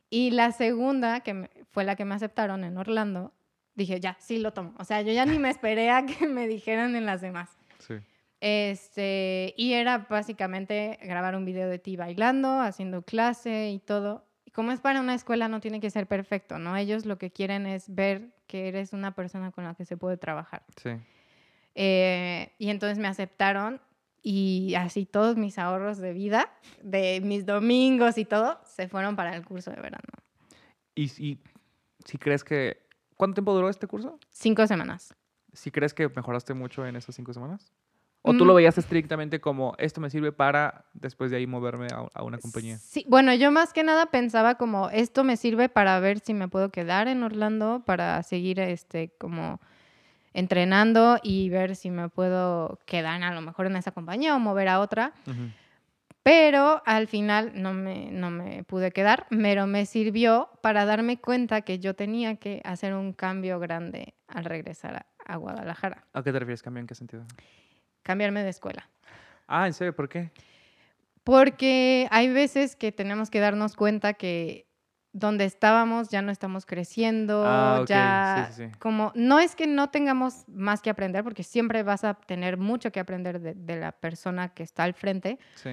[0.08, 3.32] Y la segunda, que fue la que me aceptaron en Orlando,
[3.74, 4.74] dije, ya, sí lo tomo.
[4.78, 7.50] O sea, yo ya ni me esperé a que me dijeran en las demás.
[7.78, 7.94] Sí.
[8.40, 14.25] Este, y era básicamente grabar un video de ti bailando, haciendo clase y todo.
[14.46, 16.76] Y como es para una escuela, no tiene que ser perfecto, ¿no?
[16.76, 20.16] Ellos lo que quieren es ver que eres una persona con la que se puede
[20.16, 20.62] trabajar.
[20.80, 20.90] Sí.
[21.74, 23.82] Eh, y entonces me aceptaron
[24.22, 26.50] y así todos mis ahorros de vida,
[26.82, 30.08] de mis domingos y todo, se fueron para el curso de verano.
[30.94, 31.38] Y, y
[32.04, 32.86] si crees que...
[33.16, 34.18] ¿Cuánto tiempo duró este curso?
[34.30, 35.14] Cinco semanas.
[35.52, 37.72] ¿Si crees que mejoraste mucho en esas cinco semanas?
[38.28, 38.56] ¿O tú lo Mm.
[38.56, 42.78] veías estrictamente como esto me sirve para después de ahí moverme a, a una compañía?
[42.78, 46.48] Sí, bueno, yo más que nada pensaba como esto me sirve para ver si me
[46.48, 49.60] puedo quedar en Orlando para seguir este como
[50.34, 54.68] entrenando y ver si me puedo quedar a lo mejor en esa compañía o mover
[54.68, 55.12] a otra.
[55.26, 55.50] Ujú.
[56.22, 61.60] Pero al final no me, no me pude quedar, pero me sirvió para darme cuenta
[61.62, 66.32] que yo tenía que hacer un cambio grande al regresar a, a Guadalajara, ¿A qué
[66.32, 66.62] te refieres?
[66.62, 67.24] ¿Cambio en qué sentido?
[68.06, 68.88] Cambiarme de escuela.
[69.48, 69.94] Ah, ¿en serio?
[69.94, 70.30] ¿Por qué?
[71.24, 74.66] Porque hay veces que tenemos que darnos cuenta que
[75.12, 78.76] donde estábamos ya no estamos creciendo, Ah, ok, ya sí, sí, sí.
[78.78, 82.92] como no es que no tengamos más que aprender, porque siempre vas a tener mucho
[82.92, 85.70] que aprender de, de la persona que está al frente, Sí.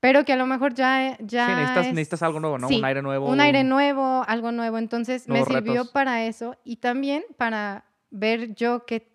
[0.00, 2.68] pero que a lo mejor ya ya sí, necesitas, es- necesitas algo nuevo, ¿no?
[2.68, 3.28] un aire nuevo.
[3.28, 4.78] un aire nuevo, algo nuevo.
[4.78, 5.88] Entonces me sirvió retos.
[5.88, 9.12] para eso y también para ver yo que,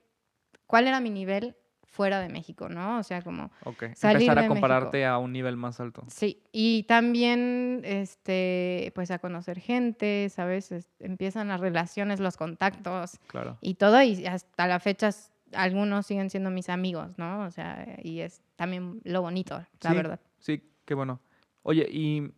[0.67, 1.55] cuál era mi nivel
[1.99, 2.97] fuera de México, ¿no?
[2.99, 3.51] O sea, como
[3.93, 4.53] salir Empezar a de México.
[4.53, 6.05] compararte a un nivel más alto.
[6.07, 10.71] Sí, y también, este, pues a conocer gente, ¿sabes?
[10.71, 13.57] Es- empiezan las relaciones, los contactos Claro.
[13.59, 15.09] y todo, y hasta la fecha
[15.51, 17.41] algunos siguen siendo mis amigos, ¿no?
[17.43, 19.95] O sea, y es también lo bonito, la Sí.
[19.97, 20.21] verdad.
[20.37, 21.19] Sí, qué bueno.
[21.63, 22.31] Oye, y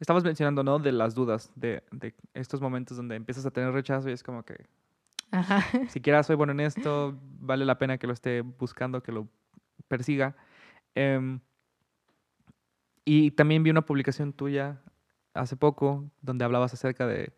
[0.00, 0.78] estabas mencionando, ¿no?
[0.78, 4.44] De las dudas, de, de estos momentos donde empiezas a tener rechazo y es como
[4.44, 4.64] que
[5.30, 5.64] Ajá.
[5.90, 9.28] siquiera soy bueno en esto, vale la pena que lo esté buscando, que lo
[9.88, 10.36] persiga.
[10.94, 11.40] Em,
[13.04, 14.80] y también vi una publicación tuya
[15.34, 17.32] hace poco donde hablabas acerca de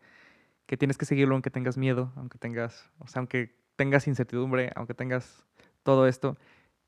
[0.65, 4.93] que tienes que seguirlo aunque tengas miedo, aunque tengas, o sea, aunque tengas incertidumbre, aunque
[4.93, 5.45] tengas
[5.83, 6.37] todo esto.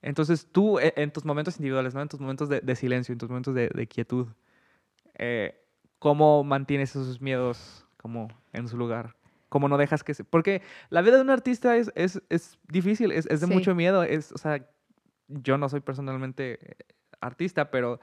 [0.01, 2.01] Entonces tú, e- en tus momentos individuales, ¿no?
[2.01, 4.27] En tus momentos de, silencio, en tus momentos de, de quietud,
[5.15, 5.61] eh,
[5.99, 9.15] ¿cómo mantienes esos miedos como en su lugar?
[9.49, 10.23] ¿Cómo no dejas que se...?
[10.23, 13.53] Porque la vida de un artista es, es, es difícil, es, es de Sí.
[13.53, 14.03] mucho miedo.
[14.03, 14.65] Es, o sea,
[15.27, 16.75] yo no soy personalmente eh,
[17.19, 17.99] artista, pero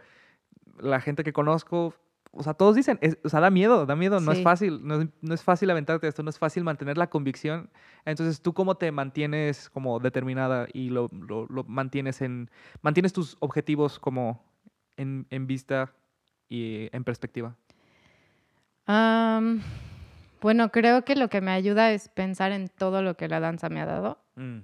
[0.79, 1.95] la gente que conozco,
[2.33, 5.01] o sea, todos dicen, es- o sea, da miedo, da miedo, no es fácil, no,
[5.01, 7.71] es- no es fácil aventarte esto, no es fácil mantener la convicción.
[8.05, 12.51] Entonces, ¿tú cómo te mantienes como determinada y lo, lo- lo mantienes en,
[12.83, 14.45] mantienes tus objetivos como
[14.97, 15.93] en, en vista
[16.49, 17.57] y en perspectiva?
[18.87, 19.63] Am,
[20.47, 23.69] bueno, creo que lo que me ayuda es pensar en todo lo que la danza
[23.69, 24.59] me ha dado Mm.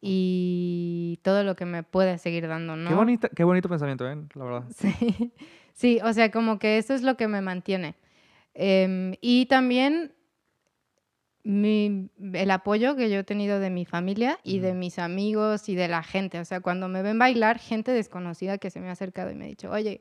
[0.00, 2.88] y todo lo que me puede seguir dando, ¿no?
[2.88, 4.16] Qué, bonita, qué bonito pensamiento, ¿eh?
[4.34, 4.64] La verdad.
[4.74, 5.32] Sí,
[5.74, 7.94] sí, o sea, como que eso es lo que me mantiene.
[8.54, 10.14] Em, y también
[11.44, 14.78] mi- el apoyo que yo he tenido de mi familia y de Ujú.
[14.78, 16.38] mis amigos y de la gente.
[16.40, 19.44] O sea, cuando me ven bailar, gente desconocida que se me ha acercado y me
[19.44, 20.00] ha dicho, oye,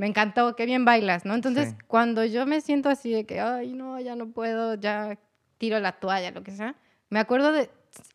[0.00, 1.34] me encantó, qué bien bailas, ¿no?
[1.34, 1.84] Entonces, Sí.
[1.86, 5.18] cuando yo me siento así de que, ay, no, ya no puedo, ya
[5.58, 6.74] tiro la toalla, lo que sea,
[7.10, 7.68] me acuerdo de,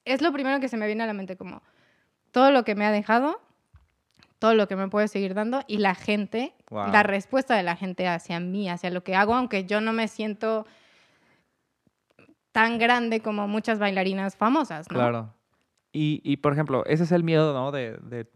[0.03, 1.61] es lo primero que se me viene a la mente, como
[2.31, 3.39] todo lo que me ha dejado,
[4.39, 6.87] todo lo que me puede seguir dando y la gente, Wow.
[6.87, 10.07] la respuesta de la gente hacia mí, hacia lo que hago, aunque yo no me
[10.07, 10.65] siento
[12.51, 14.95] tan grande como muchas bailarinas famosas, ¿no?
[14.97, 15.35] Claro.
[15.91, 17.71] Y, y, por ejemplo, ese es el miedo, ¿no?
[17.71, 18.27] De, de-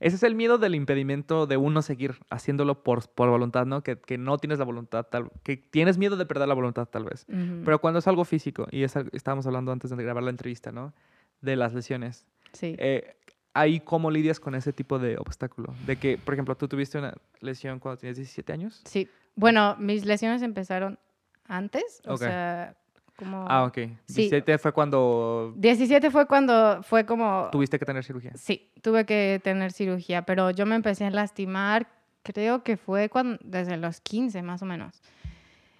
[0.00, 3.82] Ese es el miedo del impedimento de uno seguir haciéndolo por, por voluntad, ¿no?
[3.82, 7.04] Que, que no tienes la voluntad, tal, que tienes miedo de perder la voluntad, tal
[7.04, 7.26] vez.
[7.64, 10.92] Pero cuando es algo físico, y es, estábamos hablando antes de grabar la entrevista, ¿no?
[11.40, 12.26] De las lesiones.
[12.52, 12.74] sí.
[12.78, 13.16] Eh,
[13.56, 15.72] ahí, ¿cómo lidias con ese tipo de obstáculo?
[15.86, 18.82] De que, por ejemplo, tú tuviste una lesión cuando tenías 17 años.
[18.84, 19.08] Sí.
[19.36, 20.98] Bueno, mis lesiones empezaron
[21.46, 22.18] antes, o Ok.
[22.18, 22.76] sea,
[23.16, 23.46] como...
[23.48, 23.74] Ah, ok.
[24.06, 24.28] Sí.
[24.28, 27.48] 17 fue cuando 17 fue cuando fue como...
[27.52, 28.32] tuviste que tener cirugía.
[28.36, 31.86] Sí, tuve que tener cirugía, pero yo me empecé a lastimar,
[32.22, 35.02] creo que fue cuando, desde los 15 más o menos.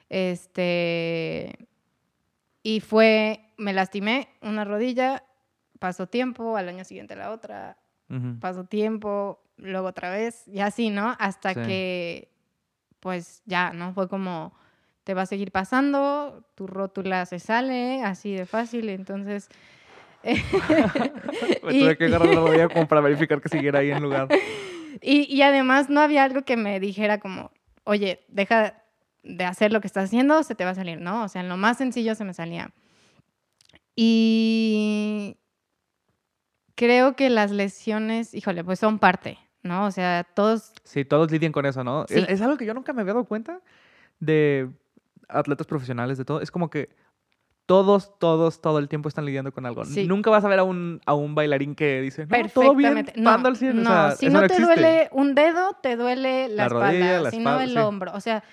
[0.09, 1.69] Este,
[2.63, 5.25] y fue, me lastimé una rodilla,
[5.79, 7.77] pasó tiempo, al año siguiente la otra,
[8.41, 11.17] pasó tiempo, luego otra vez, y así, ¿no?
[11.19, 11.61] Hasta Sí.
[11.63, 12.29] que,
[13.01, 13.93] pues ya, ¿no?
[13.93, 14.55] Fue como,
[15.05, 19.49] te va a seguir pasando, tu rótula se sale, así de fácil, entonces...
[21.63, 24.29] Me Y- tuve que agarrar la rodilla como para verificar que siguiera ahí en lugar.
[25.03, 27.51] Y, y además no había algo que me dijera como,
[27.85, 28.83] oye, deja
[29.23, 31.25] de hacer lo que estás haciendo, se te va a salir, ¿no?
[31.25, 32.71] O sea, en lo más sencillo se me salía.
[33.97, 35.37] Y
[36.75, 39.87] creo que las lesiones, híjole, pues son parte, ¿no?
[39.87, 42.07] O sea, todos, Sí, todos lidian con eso, ¿no?
[42.09, 42.15] Sí.
[42.19, 43.61] Es, es algo que yo nunca me había dado cuenta
[44.21, 44.69] de
[45.29, 46.41] atletas profesionales, de todo.
[46.41, 46.91] Es como que
[47.67, 49.85] todos, todos, todo el tiempo están lidiando con algo.
[49.85, 50.07] Sí.
[50.07, 53.07] Nunca vas a ver a un, a un bailarín que dice, no, todo bien.
[53.17, 54.65] No, al cien", o no, sea, si no, te existe.
[54.65, 57.79] duele un dedo, te duele la, La espalda, rodilla, la si espalda, no el sí.
[57.79, 58.13] hombro.
[58.15, 58.45] O sea,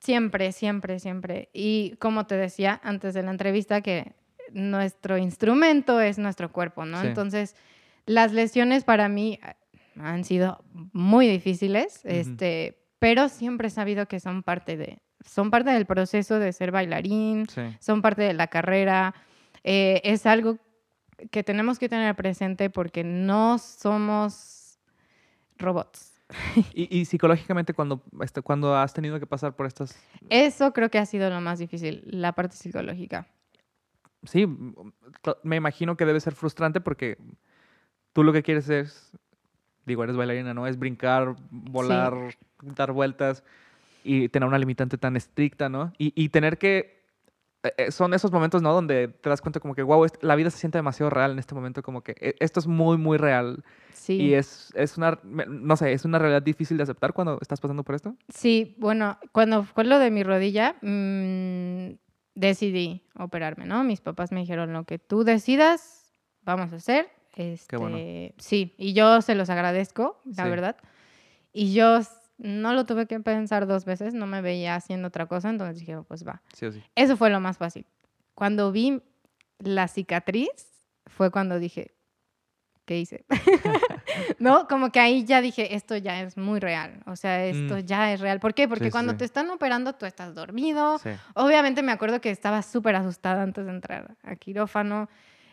[0.00, 1.48] siempre, siempre, siempre.
[1.52, 4.12] Y como te decía antes de la entrevista, que
[4.52, 7.00] nuestro instrumento es nuestro cuerpo, ¿no?
[7.00, 7.06] Sí.
[7.06, 7.56] Entonces,
[8.04, 9.56] las lesiones para mí ah,
[9.96, 10.62] han sido
[10.92, 16.38] muy difíciles, este, pero siempre he sabido que son parte de, son parte del proceso
[16.38, 17.62] de ser bailarín, Sí.
[17.80, 19.14] son parte de la carrera.
[19.62, 20.58] eh, es algo
[21.30, 24.78] que tenemos que tener presente porque no somos
[25.58, 26.14] robots.
[26.74, 29.98] Y, y psicológicamente, cuando, este, cuando has tenido que pasar por estas...
[30.30, 33.26] Eso creo que ha sido lo más difícil, la parte psicológica.
[34.22, 34.46] Sí,
[35.42, 37.18] me imagino que debe ser frustrante porque
[38.12, 39.12] tú lo que quieres es,
[39.86, 40.66] digo, eres bailarina, ¿no?
[40.66, 42.14] Es brincar, volar,
[42.62, 43.42] dar vueltas
[44.04, 45.92] y tener una limitante tan estricta, ¿no?
[45.98, 47.00] Y, y tener que...
[47.62, 48.72] eh, eh, Son esos momentos, ¿no?
[48.72, 51.54] Donde te das cuenta como que, wow, la vida se siente demasiado real en este
[51.54, 53.62] momento, como que eh, esto es muy, muy real.
[53.92, 54.14] Sí.
[54.14, 57.84] Y es, es una, no sé, es una realidad difícil de aceptar cuando estás pasando
[57.84, 58.16] por esto.
[58.30, 61.90] Sí, bueno, cuando fue lo de mi rodilla, mm,
[62.34, 63.84] decidí operarme, ¿no?
[63.84, 67.08] Mis papás me dijeron, lo que tú decidas, vamos a hacer.
[67.36, 67.96] Este, bueno.
[68.38, 70.50] Sí, y yo se los agradezco, la Sí.
[70.50, 70.76] verdad.
[71.52, 72.00] Y yo
[72.42, 75.96] no lo tuve que pensar dos veces, no me veía haciendo otra cosa, entonces dije,
[76.08, 76.42] pues va.
[76.54, 76.82] Sí o sí.
[76.94, 77.86] Eso fue lo más fácil.
[78.34, 79.02] Cuando vi
[79.58, 80.48] la cicatriz,
[81.06, 81.92] fue cuando dije,
[82.86, 83.24] ¿qué hice?
[84.38, 84.66] ¿No?
[84.68, 87.02] Como que ahí ya dije, esto ya es muy real.
[87.06, 87.80] O sea, esto Mm.
[87.80, 88.40] ya es real.
[88.40, 88.66] ¿Por qué?
[88.68, 89.18] Porque Sí, cuando sí.
[89.18, 90.98] te están operando, tú estás dormido.
[90.98, 91.10] Sí.
[91.34, 95.08] Obviamente me acuerdo que estaba súper asustada antes de entrar a quirófano,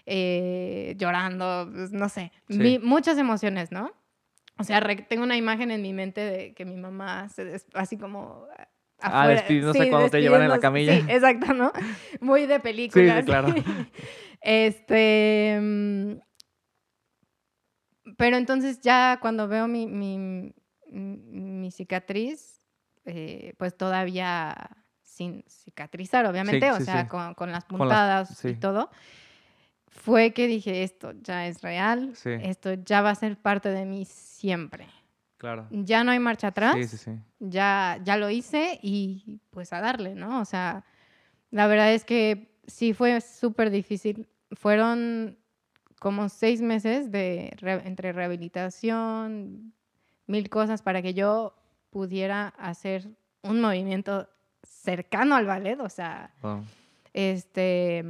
[0.05, 2.31] eh, llorando, pues, no sé.
[2.47, 3.91] Vi muchas emociones, ¿no?
[4.59, 7.97] O sea, tengo una imagen en mi mente de que mi mamá se des- así
[7.97, 8.47] como
[8.99, 10.93] Ah, afuera- despidiéndose cuando te llevan en la camilla.
[10.95, 11.71] Sí, exacto, ¿no?
[12.21, 13.19] Muy de Sí, película.
[13.19, 13.53] sí, claro.
[14.41, 15.57] Este.
[15.61, 16.13] mm,
[18.17, 20.53] Pero entonces ya cuando veo mi, mi,
[20.89, 22.61] mi cicatriz,
[23.05, 24.55] eh, pues todavía
[25.03, 27.07] sin cicatrizar, obviamente, o sí, sea, sí.
[27.09, 28.55] Con, con las Con las- puntadas y sí.
[28.55, 28.89] todo,
[29.87, 32.31] fue que dije, esto ya es real, Sí.
[32.41, 34.85] esto ya va a ser parte de mí siempre.
[35.37, 35.67] Claro.
[35.69, 37.11] Ya no hay marcha atrás Sí, sí, sí.
[37.39, 40.41] ya, ya lo hice y pues a darle, ¿no?
[40.41, 40.83] O sea,
[41.51, 44.27] la verdad es que sí fue súper difícil.
[44.51, 45.37] Fueron
[45.99, 49.73] como seis meses de re- entre rehabilitación,
[50.27, 51.55] mil cosas para que yo
[51.89, 53.09] pudiera hacer
[53.43, 54.27] un movimiento
[54.63, 56.63] cercano al ballet, o sea, Wow.
[57.13, 58.03] este...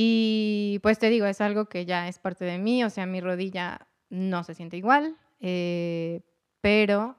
[0.00, 3.20] Y pues te digo, es algo que ya es parte de mí, o sea, mi
[3.20, 6.20] rodilla no se siente igual, eh,
[6.60, 7.16] pero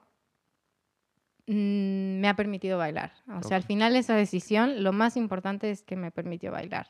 [1.46, 3.12] mm, me ha permitido bailar.
[3.38, 6.86] O sea, al final esa decisión, lo más importante es que me permitió bailar,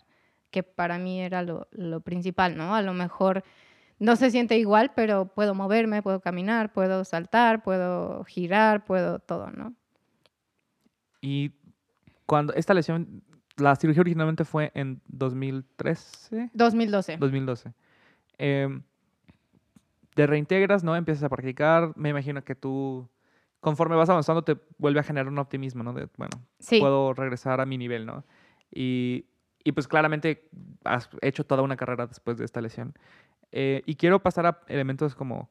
[0.53, 2.77] que para mí era lo, lo principal, ¿no?
[2.77, 3.43] A lo mejor
[3.99, 9.51] no se siente igual, pero puedo moverme, puedo caminar, puedo saltar, puedo girar, puedo todo,
[9.51, 9.75] ¿no?
[11.21, 11.51] Y
[12.27, 13.25] cuando esta lesión,
[13.61, 16.51] la cirugía originalmente fue en 2013.
[16.53, 17.17] 2012.
[17.19, 17.73] 2012.
[18.39, 18.81] Eh,
[20.15, 20.97] te reintegras, ¿no?
[20.97, 21.93] Empiezas a practicar.
[21.97, 23.09] Me imagino que tú,
[23.61, 25.93] conforme vas avanzando, te vuelve a generar un optimismo, ¿no?
[25.93, 26.81] De, bueno, Sí.
[26.81, 28.25] puedo regresar a mi nivel, ¿no?
[28.73, 29.27] Y,
[29.65, 30.49] y pues claramente
[30.85, 32.95] has hecho toda una carrera después de esta lesión.
[33.53, 35.51] Eh, y quiero pasar a elementos como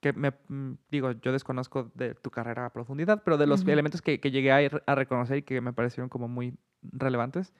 [0.00, 3.70] que me mm, digo, yo desconozco de tu carrera a profundidad, pero de los Ujú.
[3.70, 7.52] elementos que, que llegué a, a reconocer y que me parecieron como muy relevantes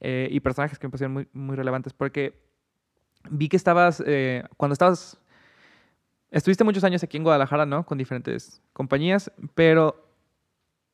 [0.00, 2.40] eh, y personajes que me parecieron muy, muy relevantes, porque
[3.30, 5.18] vi que estabas, eh, cuando estabas,
[6.30, 7.84] estuviste muchos años aquí en Guadalajara, ¿no?
[7.84, 10.08] Con diferentes compañías, pero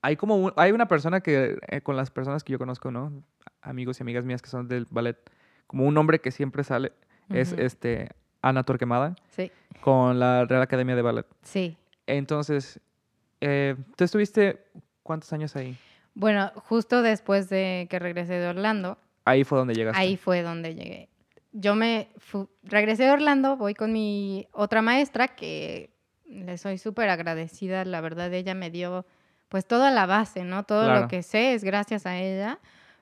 [0.02, 3.22] hay como un- hay una persona que, eh, con las personas que yo conozco, ¿no?
[3.60, 5.18] Amigos y amigas mías que son del ballet,
[5.66, 6.92] como un hombre que siempre sale,
[7.30, 7.60] es Ujú.
[7.62, 8.08] este
[8.42, 11.26] Ana Torquemada Sí, con la Real Academia de Ballet.
[11.42, 11.76] sí.
[12.06, 12.80] Entonces,
[13.40, 14.64] eh, ¿tú estuviste
[15.02, 15.76] cuántos años ahí?
[16.14, 20.00] Bueno, justo después de que regresé de Orlando, Ahí fue donde llegaste.
[20.00, 21.08] ahí fue donde llegué.
[21.52, 22.08] Yo me
[22.62, 25.90] regresé de Orlando, voy con mi otra maestra que
[26.26, 29.04] le soy súper agradecida, la verdad ella me dio
[29.48, 30.64] pues toda la base, ¿no?
[30.64, 31.00] Todo Claro.
[31.02, 32.58] lo que sé es gracias a ella,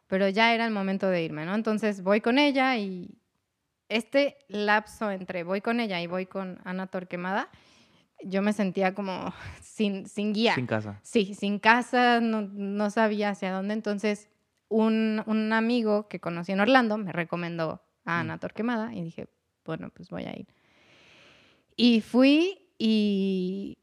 [0.09, 1.55] pero ya era el momento de irme, ¿no?
[1.55, 3.09] Entonces voy con ella y
[3.89, 7.49] este lapso entre voy con ella y voy con Ana Torquemada,
[8.25, 10.55] yo me sentía como sin, sin guía.
[10.55, 11.01] Sin casa.
[11.03, 13.75] Sí, sin casa, no, no sabía hacia dónde.
[13.75, 14.29] Entonces,
[14.69, 19.29] un, un amigo que conocí en Orlando me recomendó a Ana Torquemada y dije,
[19.65, 20.47] bueno, pues voy a ir.
[21.77, 23.79] Y fui y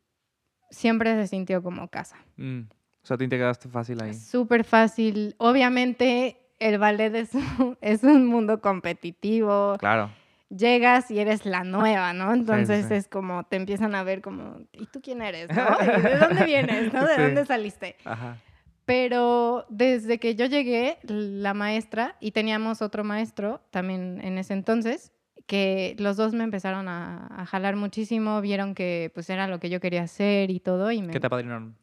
[0.69, 2.17] siempre se sintió como casa.
[2.37, 2.61] Mm,
[3.03, 4.13] O sea, te integraste fácil ahí.
[4.13, 5.35] Súper fácil.
[5.37, 9.75] Obviamente, el ballet es, un- es un mundo competitivo.
[9.79, 10.09] Claro.
[10.49, 12.31] Llegas y eres la nueva, ¿no?
[12.33, 12.93] Entonces sí.
[12.93, 15.49] es como, te empiezan a ver como, ¿y tú quién eres?
[15.49, 15.65] ¿no?
[15.81, 16.93] ¿Y ¿De dónde vienes?
[16.93, 17.05] ¿no?
[17.07, 17.21] ¿De Sí.
[17.21, 17.95] dónde saliste?
[18.05, 18.37] Ajá.
[18.85, 25.13] Pero desde que yo llegué, la maestra, y teníamos otro maestro también en ese entonces,
[25.47, 29.69] que los dos me empezaron a, a jalar muchísimo, vieron que pues era lo que
[29.69, 31.13] yo quería hacer y todo, y me...
[31.13, 31.75] ¿Qué te apadrinaron?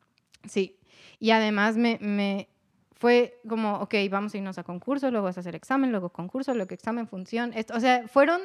[0.46, 0.78] Sí,
[1.18, 2.48] y además me, me
[3.00, 6.52] fue como, ok, vamos a irnos a concurso, luego vas a hacer examen, luego concurso,
[6.52, 8.42] luego examen, función, esto, o sea, fueron,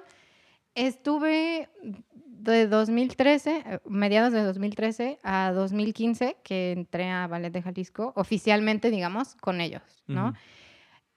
[0.75, 1.67] estuve
[2.13, 8.91] de 2013, eh, mediados de 2013 a 2015, que entré a Ballet de Jalisco, oficialmente,
[8.91, 10.33] digamos, con ellos, ¿no?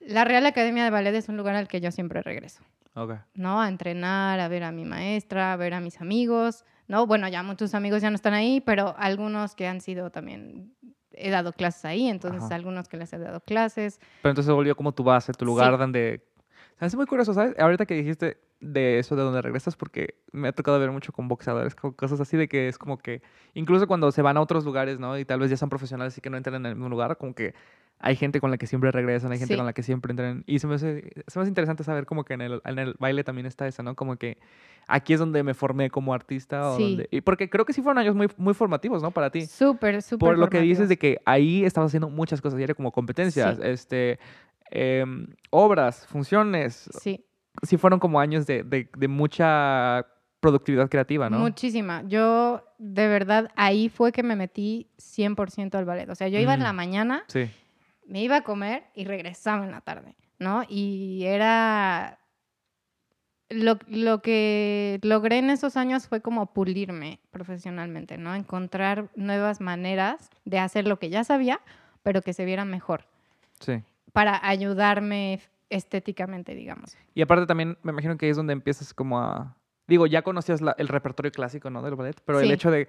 [0.00, 2.64] La Real Academia de Ballet es un lugar al que yo siempre regreso.
[2.94, 3.14] Ok.
[3.34, 3.60] ¿no?
[3.60, 7.06] A entrenar, a ver a mi maestra, a ver a mis amigos, ¿no?
[7.06, 10.74] Bueno, ya muchos amigos ya no están ahí, pero algunos que han sido también,
[11.18, 12.54] he dado clases ahí, entonces Ajá.
[12.54, 13.98] algunos que les he dado clases.
[14.22, 15.78] Pero entonces se volvió como tu base, tu lugar Sí.
[15.78, 16.22] donde...
[16.80, 17.58] Es muy curioso, ¿sabes?
[17.58, 21.28] Ahorita que dijiste de eso, de donde regresas, porque me ha tocado ver mucho con
[21.28, 23.22] boxeadores, con cosas así de que es como que,
[23.54, 25.18] incluso cuando se van a otros lugares, ¿no?
[25.18, 27.34] Y tal vez ya son profesionales y que no entran en el mismo lugar, como
[27.34, 27.54] que
[28.00, 29.58] hay gente con la que siempre regresan, hay gente Sí.
[29.58, 30.44] con la que siempre entran.
[30.46, 32.94] Y se me hace, se me hace interesante saber como que en el, en el
[32.98, 33.94] baile también está eso, ¿no?
[33.96, 34.38] Como que
[34.86, 36.70] aquí es donde me formé como artista.
[36.70, 36.82] O Sí.
[36.82, 39.10] donde, y porque creo que sí fueron años muy, muy formativos, ¿no?
[39.10, 39.46] Para ti.
[39.46, 40.18] Súper, súper.
[40.28, 43.56] Por lo que dices de que ahí estabas haciendo muchas cosas, y era como competencias,
[43.56, 43.62] Sí.
[43.64, 44.18] este,
[44.70, 46.88] em, obras, funciones.
[47.00, 47.24] Sí,
[47.64, 50.06] Sí fueron como años de, de- de mucha
[50.38, 51.40] productividad creativa, ¿no?
[51.40, 52.04] muchísima.
[52.06, 56.08] Yo, de verdad, ahí fue que me metí 100% al ballet.
[56.08, 56.62] O sea, yo iba en Mm.
[56.62, 57.50] la mañana, Sí.
[58.08, 60.64] Me iba a comer y regresaba en la tarde, ¿no?
[60.68, 62.18] Y era...
[63.50, 68.34] Lo, lo que logré en esos años fue como pulirme profesionalmente, ¿no?
[68.34, 71.58] Encontrar nuevas maneras de hacer lo que ya sabía,
[72.02, 73.06] pero que se vieran mejor,
[73.60, 73.82] Sí.
[74.12, 75.40] para ayudarme
[75.70, 76.94] estéticamente, digamos.
[77.14, 79.56] Y aparte también me imagino que es donde empiezas como a...
[79.86, 81.80] Digo, ya conocías la- el repertorio clásico, ¿no?
[81.80, 82.86] Del ballet, pero el hecho de...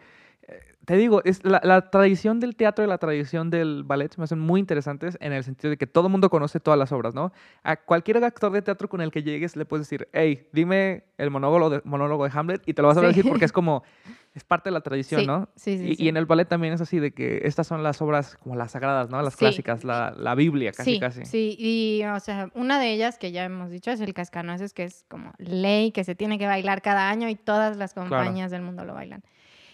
[0.86, 4.40] Te digo, es la, la tradición del teatro y la tradición del ballet me hacen
[4.40, 7.32] muy interesantes en el sentido de que todo el mundo conoce todas las obras, ¿no?
[7.62, 11.30] A cualquier actor de teatro con el que llegues le puedes decir, hey, dime el
[11.30, 13.06] monólogo de, monólogo de Hamlet y te lo vas a Sí.
[13.08, 13.84] decir porque es como...
[14.34, 15.50] Es parte de la tradición, Sí, ¿no?
[15.56, 16.04] sí, sí, y, sí.
[16.06, 18.72] y en el ballet también es así de que estas son las obras como las
[18.72, 19.20] sagradas, ¿no?
[19.24, 21.26] Las clásicas, la, la Biblia, casi, sí, casi.
[21.26, 24.84] Sí, y o sea, una de ellas que ya hemos dicho es el cascanueces, que
[24.84, 28.62] es como ley, que se tiene que bailar cada año y todas las compañías del
[28.62, 29.24] mundo lo bailan.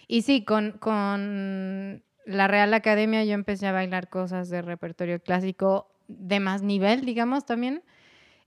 [0.06, 5.88] Y sí, con, con la Real Academia yo empecé a bailar cosas de repertorio clásico
[6.08, 7.82] de más nivel, digamos, también.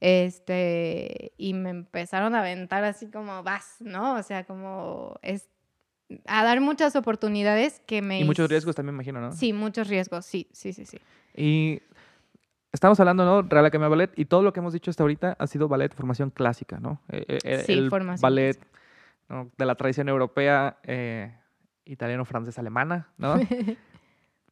[0.01, 4.16] Este, y me empezaron a aventar así como vas, ¿no?
[4.16, 5.49] O sea, como es
[6.26, 8.22] a dar muchas oportunidades que me...
[8.22, 9.34] Y muchos riesgos también, me imagino, ¿no?
[9.34, 10.99] Sí, muchos riesgos, sí, sí, sí, sí.
[11.36, 11.82] Y
[12.72, 13.41] estamos hablando, ¿no?
[13.43, 15.93] Real Academia de Ballet y todo lo que hemos dicho hasta ahorita ha sido ballet,
[15.93, 17.01] formación clásica, ¿no?
[17.10, 18.57] Eh, eh, Sí, el formación ballet.
[19.28, 19.51] ¿no?
[19.57, 21.36] de la tradición europea, eh,
[21.91, 23.35] italiano, francés, alemana, ¿no?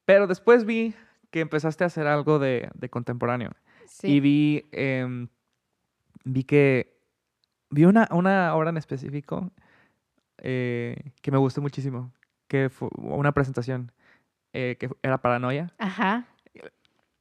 [0.05, 0.93] Pero después vi
[1.31, 3.51] que empezaste a hacer algo de, de contemporáneo
[3.87, 4.07] Sí.
[4.07, 5.27] y vi, em,
[6.25, 6.97] vi que
[7.69, 9.51] vi una, una obra en específico
[10.39, 12.11] eh, que me gustó muchísimo,
[12.47, 13.91] que fue una presentación
[14.53, 15.73] eh, que era Paranoia.
[15.77, 16.25] Ajá.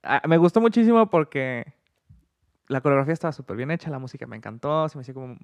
[0.03, 1.73] Ah, me gustó muchísimo porque
[2.69, 5.37] la coreografía estaba súper bien hecha, la música me encantó, se me hacía como,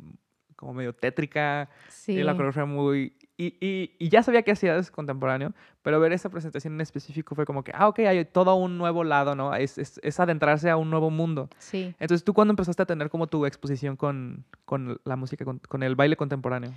[0.62, 2.12] como medio tétrica, Sí.
[2.12, 3.12] y la coreografía muy...
[3.36, 5.52] Y, y, y ya sabía que hacías contemporáneo,
[5.82, 9.02] pero ver esa presentación en específico fue como que, ah, ok, hay todo un nuevo
[9.02, 9.52] lado, ¿no?
[9.56, 11.48] Es, es, es adentrarse a un nuevo mundo.
[11.58, 11.92] Sí.
[11.98, 15.82] Entonces, ¿tú cuándo empezaste a tener como tu exposición con, con la música, con, con
[15.82, 16.70] el baile contemporáneo?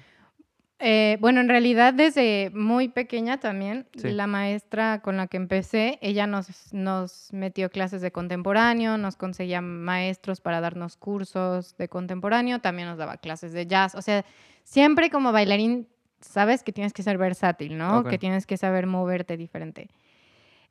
[0.80, 4.10] Eh, bueno, en realidad desde muy pequeña también, Sí.
[4.10, 9.62] la maestra con la que empecé, ella nos, nos metió clases de contemporáneo, nos conseguía
[9.62, 13.96] maestros para darnos cursos de contemporáneo, también nos daba clases de jazz.
[13.96, 14.26] O sea,
[14.64, 15.88] siempre como bailarín
[16.20, 18.04] sabes que tienes que ser versátil, ¿no?
[18.04, 19.90] Que tienes que saber moverte diferente.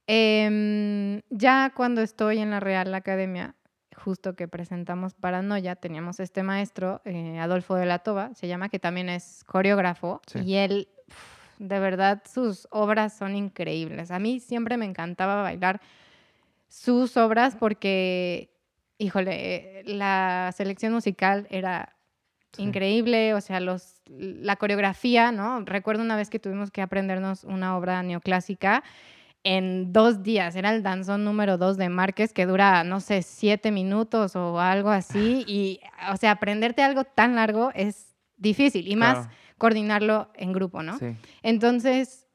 [0.07, 3.55] Em, ya cuando estoy en la Real Academia,
[3.97, 8.79] justo que presentamos Paranoia, teníamos este maestro, eh, Adolfo de la Toba, se llama, que
[8.79, 10.41] también es coreógrafo, Sí.
[10.41, 10.89] y él,
[11.59, 14.11] de verdad, sus obras son increíbles.
[14.11, 15.81] A mí siempre me encantaba bailar
[16.69, 18.51] sus obras porque,
[18.99, 21.91] híjole, eh, la selección musical era
[22.53, 22.63] Sí.
[22.63, 25.61] increíble, o sea, los, la coreografía, ¿no?
[25.65, 28.85] Recuerdo una vez que tuvimos que aprendernos una obra neoclásica
[29.45, 33.71] en dos días, era el danzón número dos de Márquez, que dura, no sé, siete
[33.71, 35.81] minutos o algo así, y,
[36.11, 40.99] o sea, aprenderte algo tan largo es difícil, y más Claro, coordinarlo en grupo, ¿no?
[40.99, 41.15] Sí.
[41.43, 42.27] Entonces,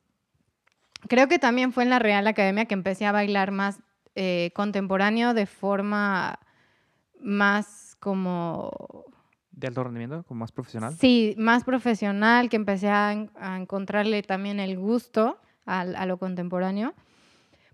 [1.07, 3.80] creo que también fue en la Real Academia que empecé a bailar más
[4.16, 6.39] eh, contemporáneo de forma
[7.20, 8.72] más como
[9.51, 10.24] ¿De alto rendimiento?
[10.24, 10.93] ¿Como más profesional?
[10.93, 15.38] Sí, más profesional, que empecé a, a encontrarle también el gusto
[15.70, 16.93] al- a, lo contemporáneo.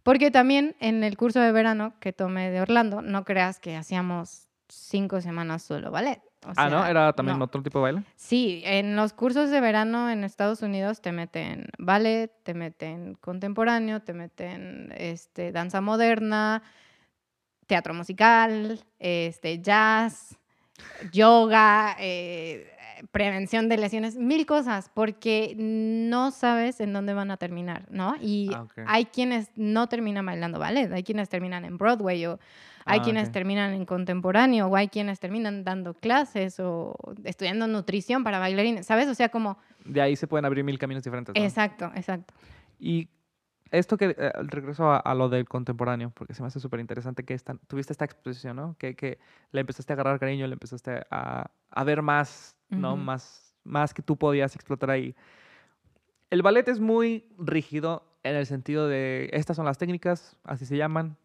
[0.03, 4.47] Porque también en el curso de verano que tomé de Orlando, no creas que hacíamos
[4.67, 6.21] cinco semanas solo ballet.
[6.45, 6.85] O ah, ¿no?
[6.85, 7.45] ¿Era también no.
[7.45, 8.03] otro tipo de baile?
[8.15, 14.01] Sí, en los cursos de verano en Estados Unidos te meten ballet, te meten contemporáneo,
[14.01, 16.61] te meten este, danza moderna,
[17.65, 20.37] teatro musical, este, jazz,
[21.11, 22.74] yoga, eh,
[23.11, 28.15] prevención de lesiones, mil cosas, porque no sabes en dónde van a terminar, ¿no?
[28.21, 32.39] Y Ah, hay quienes no terminan bailando ballet, hay quienes terminan en Broadway o
[32.85, 38.23] hay Ah, quienes terminan en contemporáneo o hay quienes terminan dando clases o estudiando nutrición
[38.23, 39.07] para bailarines, ¿sabes?
[39.07, 39.57] O sea, como...
[39.83, 41.33] De ahí se pueden abrir mil caminos diferentes.
[41.35, 41.41] ¿no?
[41.43, 42.33] Exacto, exacto.
[42.79, 43.09] Y
[43.71, 47.23] esto que eh, regreso a, a lo del contemporáneo, porque se me hace súper interesante
[47.23, 48.75] que esta- tuviste esta exposición, ¿no?
[48.77, 49.17] Que, que
[49.51, 52.93] le empezaste a agarrar cariño, le empezaste a, a ver más, ¿no?
[52.93, 53.01] Ujú.
[53.03, 55.15] Más, más que tú podías explotar ahí.
[56.29, 60.77] El ballet es muy rígido en el sentido de estas son las técnicas, así se
[60.77, 61.15] llaman.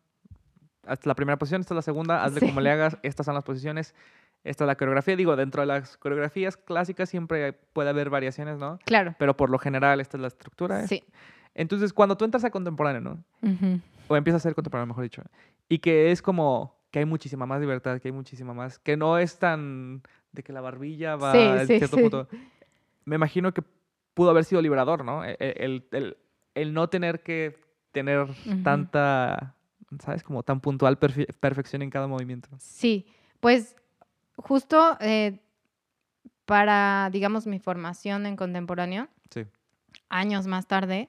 [0.86, 2.46] Hasta la primera posición, esta es la segunda, hazle Sí.
[2.46, 3.94] como le hagas, estas son las posiciones,
[4.44, 5.14] esta es la coreografía.
[5.16, 8.78] Digo, dentro de las coreografías clásicas siempre puede haber variaciones, ¿no?
[8.86, 9.14] Claro.
[9.18, 10.86] Pero por lo general esta es la estructura.
[10.86, 11.04] Sí.
[11.60, 13.24] Entonces, cuando tú entras a contemporáneo, ¿no?
[14.08, 15.22] O empiezas a ser contemporáneo, mejor dicho,
[15.68, 19.18] y que es como que hay muchísima más libertad, que hay muchísima más, que no
[19.18, 20.02] es tan
[20.32, 22.02] de que la barbilla va Sí, a sí, cierto sí.
[22.02, 22.28] punto.
[23.04, 23.62] Me imagino que
[24.14, 25.22] pudo haber sido liberador, ¿no?
[25.24, 26.16] E- e- El, el-
[26.54, 27.60] el no tener que
[27.92, 28.26] tener
[28.64, 29.54] tanta,
[30.00, 30.22] ¿sabes?
[30.22, 32.48] Como tan puntual perfe- perfección en cada movimiento.
[32.58, 33.06] Sí,
[33.40, 33.76] pues
[34.36, 35.40] justo eh,
[36.46, 39.44] para, digamos, mi formación en contemporáneo, Sí.
[40.08, 41.08] años más tarde,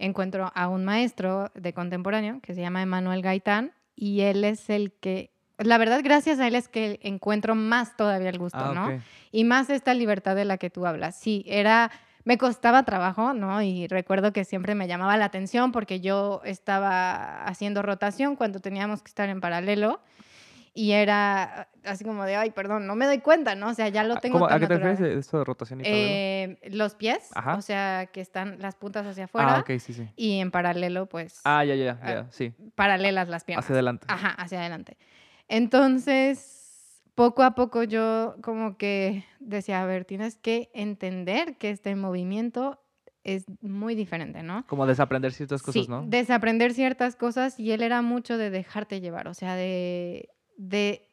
[0.00, 4.92] encuentro a un maestro de contemporáneo que se llama Emanuel Gaitán y él es el
[4.92, 9.00] que, la verdad, gracias a él es que encuentro más todavía el gusto, Ah, ¿no?
[9.30, 11.20] Y más esta libertad de la que tú hablas.
[11.20, 11.90] Sí, era,
[12.24, 13.60] me costaba trabajo, ¿no?
[13.62, 19.02] Y recuerdo que siempre me llamaba la atención porque yo estaba haciendo rotación cuando teníamos
[19.02, 20.00] que estar en paralelo
[20.74, 23.68] y era así como de, ay, perdón, no me doy cuenta, ¿no?
[23.68, 25.80] O sea, ya lo Ah, tengo ¿cómo- ¿A qué te refieres de esto de rotación
[25.80, 25.84] y?
[25.86, 27.56] Eh, los pies, Ajá.
[27.56, 30.08] o sea, que están las puntas hacia afuera Ah, ok, sí, sí.
[30.16, 32.54] y en paralelo, pues, Ah, ya, ya, Ah, ya, sí.
[32.74, 33.64] paralelas las piernas.
[33.64, 34.06] Hacia adelante.
[34.08, 34.96] Ajá, hacia adelante.
[35.48, 41.94] Entonces, poco a poco yo como que decía, a ver, tienes que entender que este
[41.96, 42.80] movimiento
[43.24, 44.66] es muy diferente, ¿no?
[44.66, 46.02] Como desaprender ciertas cosas, Sí, ¿no?
[46.06, 50.30] desaprender ciertas cosas y él era mucho de dejarte llevar, o sea, de,
[50.60, 51.08] de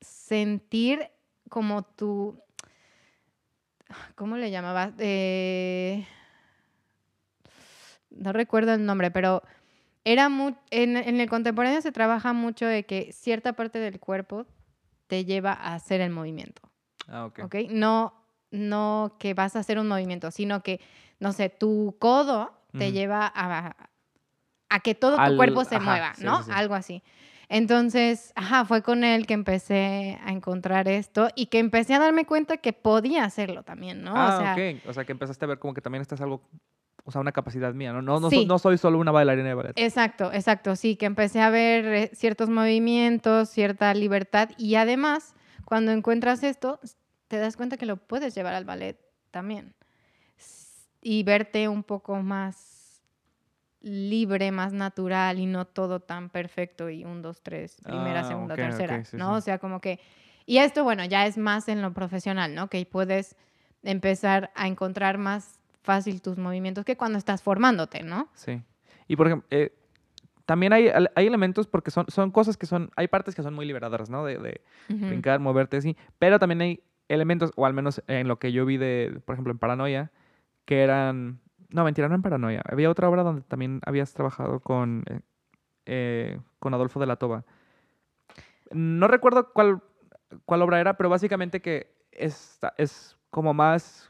[0.00, 1.08] sentir
[1.48, 2.38] como tu,
[4.14, 4.94] ¿cómo le llamabas?
[4.96, 6.06] De
[8.10, 9.42] no recuerdo el nombre, pero
[10.04, 14.46] era mu- en, en el contemporáneo se trabaja mucho de que cierta parte del cuerpo
[15.06, 16.60] te lleva a hacer el movimiento,
[17.06, 17.40] Ah, ok.
[17.44, 17.54] ¿ok?
[17.70, 18.12] No,
[18.50, 20.80] no que vas a hacer un movimiento, sino que,
[21.20, 23.74] no sé, tu codo te lleva a,
[24.68, 26.38] a que todo tu cuerpo se ajá, mueva, sí, ¿no?
[26.38, 26.50] sí, sí.
[26.52, 27.02] Algo así.
[27.48, 32.26] Entonces, ajá, fue con él que empecé a encontrar esto y que empecé a darme
[32.26, 34.12] cuenta que podía hacerlo también, ¿no?
[34.14, 34.80] Ah, o sea.
[34.86, 36.42] O sea, que empezaste a ver como que también estás algo,
[37.04, 38.02] o sea, una capacidad mía, ¿no?
[38.02, 38.42] No, no, Sí.
[38.42, 39.72] so- no soy solo una bailarina de ballet.
[39.76, 45.34] Exacto, exacto, sí, que empecé a ver eh, ciertos movimientos, cierta libertad y además,
[45.64, 46.80] cuando encuentras esto,
[47.28, 48.98] te das cuenta que lo puedes llevar al ballet
[49.30, 49.74] también
[51.00, 52.77] y verte un poco más
[53.80, 58.54] libre, más natural y no todo tan perfecto y un, dos, tres, primera, Ah, segunda,
[58.56, 59.34] tercera, sí, ¿no?
[59.34, 59.38] sí.
[59.38, 60.00] O sea, como que...
[60.46, 62.68] Y esto, bueno, ya es más en lo profesional, ¿no?
[62.68, 63.36] Que puedes
[63.82, 68.28] empezar a encontrar más fácil tus movimientos que cuando estás formándote, ¿no?
[68.34, 68.62] Sí.
[69.06, 69.72] Y por ejemplo, eh,
[70.46, 73.66] también hay, hay elementos porque son, son cosas que son, hay partes que son muy
[73.66, 74.24] liberadoras, ¿no?
[74.24, 75.96] De, de brincar, moverte así.
[76.18, 79.52] Pero también hay elementos, o al menos en lo que yo vi de, por ejemplo,
[79.52, 80.10] en Paranoia,
[80.64, 81.40] que eran...
[81.70, 82.62] No, mentira, no en Paranoia.
[82.64, 85.20] Había otra obra donde también habías trabajado con, eh,
[85.86, 87.44] eh, con Adolfo de la Toba.
[88.70, 89.82] No recuerdo cuál,
[90.44, 94.08] cuál obra era, pero básicamente que es, es como más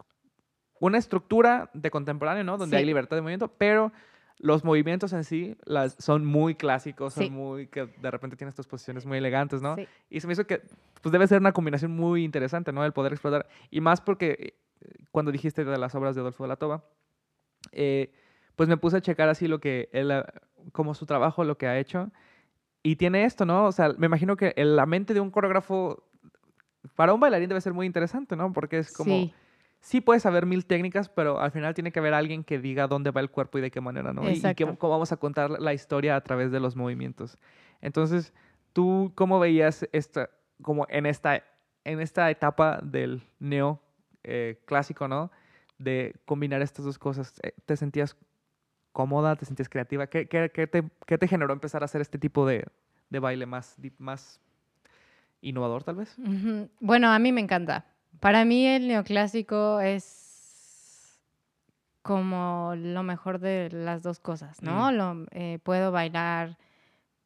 [0.80, 2.56] una estructura de contemporáneo, ¿no?
[2.58, 2.80] Donde Sí.
[2.80, 3.92] hay libertad de movimiento, pero
[4.38, 7.30] los movimientos en sí las, son muy clásicos, son Sí.
[7.30, 9.74] muy que de repente tienes tus posiciones muy elegantes, ¿no?
[9.74, 9.88] Sí.
[10.10, 10.62] Y se me hizo que
[11.02, 12.84] pues debe ser una combinación muy interesante, ¿no?
[12.84, 13.48] El poder explotar.
[13.70, 16.84] Y más porque eh, cuando dijiste de las obras de Adolfo de la Toba,
[17.72, 18.12] eh,
[18.56, 20.12] pues me puse a checar así lo que él,
[20.72, 22.10] como su trabajo, lo que ha hecho.
[22.82, 23.66] Y tiene esto, ¿no?
[23.66, 26.04] O sea, me imagino que la mente de un coreógrafo
[26.94, 28.52] para un bailarín debe ser muy interesante, ¿no?
[28.52, 29.32] Porque es como, Sí.
[29.80, 33.10] sí puedes saber mil técnicas, pero al final tiene que haber alguien que diga dónde
[33.10, 34.22] va el cuerpo y de qué manera, ¿no?
[34.24, 34.66] Y- Y, Exacto.
[34.66, 37.38] qué- cómo vamos a contar la historia a través de los movimientos.
[37.80, 38.32] Entonces,
[38.72, 40.30] ¿tú cómo veías esta,
[40.62, 41.42] como en esta,
[41.84, 43.80] en esta etapa del neo
[44.24, 45.30] eh, clásico, ¿no?
[45.78, 47.32] De combinar estas dos cosas.
[47.42, 48.16] Eh, ¿Te sentías
[48.92, 49.36] cómoda?
[49.36, 50.06] ¿Te sentías creativa?
[50.08, 52.66] ¿Qué, qué- qué te, qué te generó empezar a hacer este tipo de,
[53.10, 54.40] de baile más, más
[55.40, 56.16] innovador, tal vez?
[56.80, 57.84] Bueno, a mí me encanta.
[58.20, 61.20] Para mí el neoclásico es
[62.02, 64.90] como lo mejor de las dos cosas, ¿no?
[64.90, 64.94] Mm.
[64.96, 66.56] Lo- eh, puedo bailar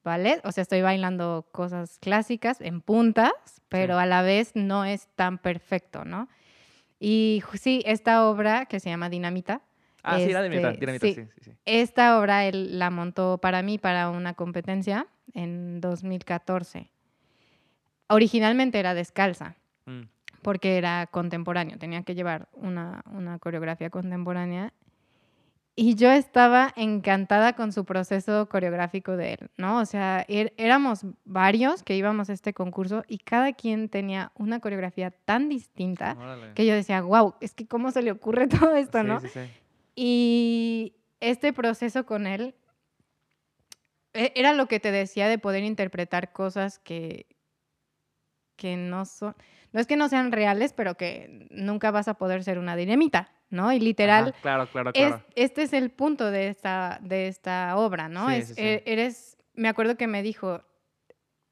[0.04, 3.32] ballet, o sea, estoy bailando cosas clásicas en puntas,
[3.68, 6.28] pero a la vez no es tan perfecto, ¿no?
[7.04, 9.60] Y sí, esta obra que se llama Dinamita,
[10.04, 11.14] Ah, sí, la Este, dinamita, dinamita, sí.
[11.14, 11.50] sí, sí, sí.
[11.64, 16.90] esta obra él la montó para mí para una competencia en 2014.
[18.08, 20.02] Originalmente era descalza, Mm.
[20.42, 24.72] porque era contemporáneo, tenía que llevar una, una coreografía contemporánea.
[25.74, 29.78] Y yo estaba encantada con su proceso coreográfico de él, ¿no?
[29.78, 34.60] O sea, er- éramos varios que íbamos a este concurso y cada quien tenía una
[34.60, 36.52] coreografía tan distinta Órale.
[36.54, 39.20] que yo decía, wow, es que cómo se le ocurre todo esto, Sí, ¿no?
[39.20, 39.40] sí, sí.
[39.94, 42.54] Y este proceso con él
[44.12, 47.26] e- era lo que te decía de poder interpretar cosas que,
[48.56, 49.34] que no son,
[49.72, 53.32] no es que no sean reales, pero que nunca vas a poder ser una dinamita,
[53.52, 53.72] ¿no?
[53.72, 55.22] Y literal, Ajá, claro, claro, es- claro.
[55.36, 58.28] este es el punto de esta, de esta obra, ¿no?
[58.30, 58.60] Sí, es, sí, sí.
[58.62, 60.62] e- Eres, me acuerdo que me dijo,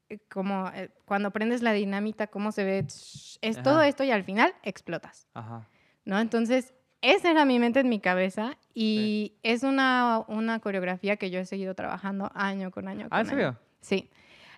[0.09, 4.23] eh, como eh, cuando prendes la dinamita, cómo se ve, es todo esto y al
[4.25, 5.27] final explotas.
[5.33, 5.65] Ajá.
[6.03, 6.19] ¿no?
[6.19, 11.39] Entonces, esa era mi mente en mi cabeza y es una, una coreografía que yo
[11.39, 13.07] he seguido trabajando año con año.
[13.11, 13.53] Ah, ¿en con año.
[13.53, 13.57] serio?
[13.81, 14.09] Sí.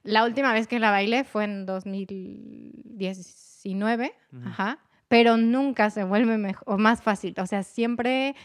[0.03, 4.47] La última vez que la bailé fue en 2019, Ujú.
[4.47, 4.79] ajá,
[5.13, 8.35] pero nunca se vuelve mejor, o más fácil, o sea, siempre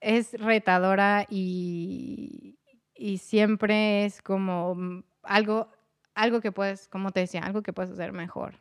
[0.00, 2.58] es retadora y,
[2.92, 5.68] y siempre es como mm, algo,
[6.16, 8.56] algo que puedes, como te decía, algo que puedes hacer mejor.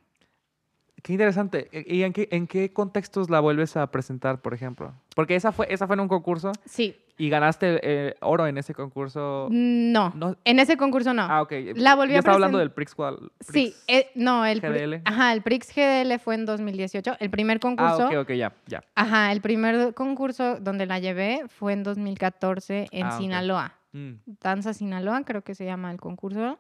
[1.02, 1.68] Qué interesante.
[1.88, 4.94] ¿Y en qué, en qué contextos la vuelves a presentar, por ejemplo?
[5.16, 8.74] Porque esa fue, esa fue en un concurso Sí, y ganaste eh, oro en ese
[8.76, 9.48] concurso.
[9.52, 10.36] no, No.
[10.46, 11.24] en ese concurso no.
[11.24, 11.54] Ah, ok.
[11.76, 15.02] La volví Yo a estaba hablando del Prix, Guadal- Sí, Prix- eh, no, el GDL.
[15.06, 18.08] ajá, el Prix GDL fue en 2018, el primer Ah, concurso.
[18.08, 18.84] ok, ok, ya, ya.
[18.96, 23.18] Ajá, el primer concurso donde la llevé fue en 2014 en Ah, ok.
[23.22, 23.74] Sinaloa.
[23.94, 26.60] Mm, Danza Sinaloa, creo que se llama el concurso.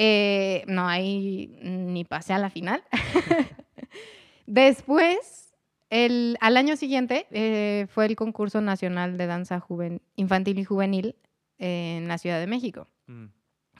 [0.00, 2.84] Eh, no, ahí ni pasé a la final.
[4.46, 5.52] Después,
[5.90, 11.16] el, al año siguiente, eh, fue el concurso nacional de danza juven- infantil y juvenil
[11.58, 13.24] en la Ciudad de México mm.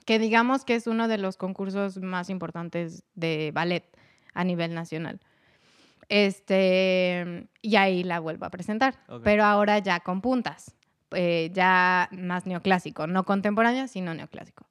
[0.05, 3.85] que digamos que es uno de los concursos más importantes de ballet
[4.35, 5.21] a nivel nacional.
[6.09, 10.75] Este, y ahí la vuelvo a presentar, pero ahora ya con puntas,
[11.13, 14.67] eh, ya más neoclásico, no contemporáneo, sino neoclásico.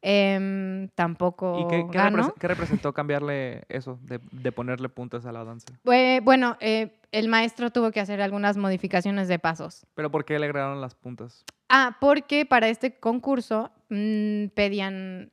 [0.00, 5.66] Em, tampoco ¿Y qué, representó cambiarle eso, de, de ponerle puntos a la danza?
[5.84, 9.86] Bue- bueno, eh, el maestro tuvo que hacer algunas modificaciones de pasos.
[9.94, 11.44] ¿Pero por qué le agregaron las puntas?
[11.68, 15.32] Ah, porque para este concurso mm, pedían,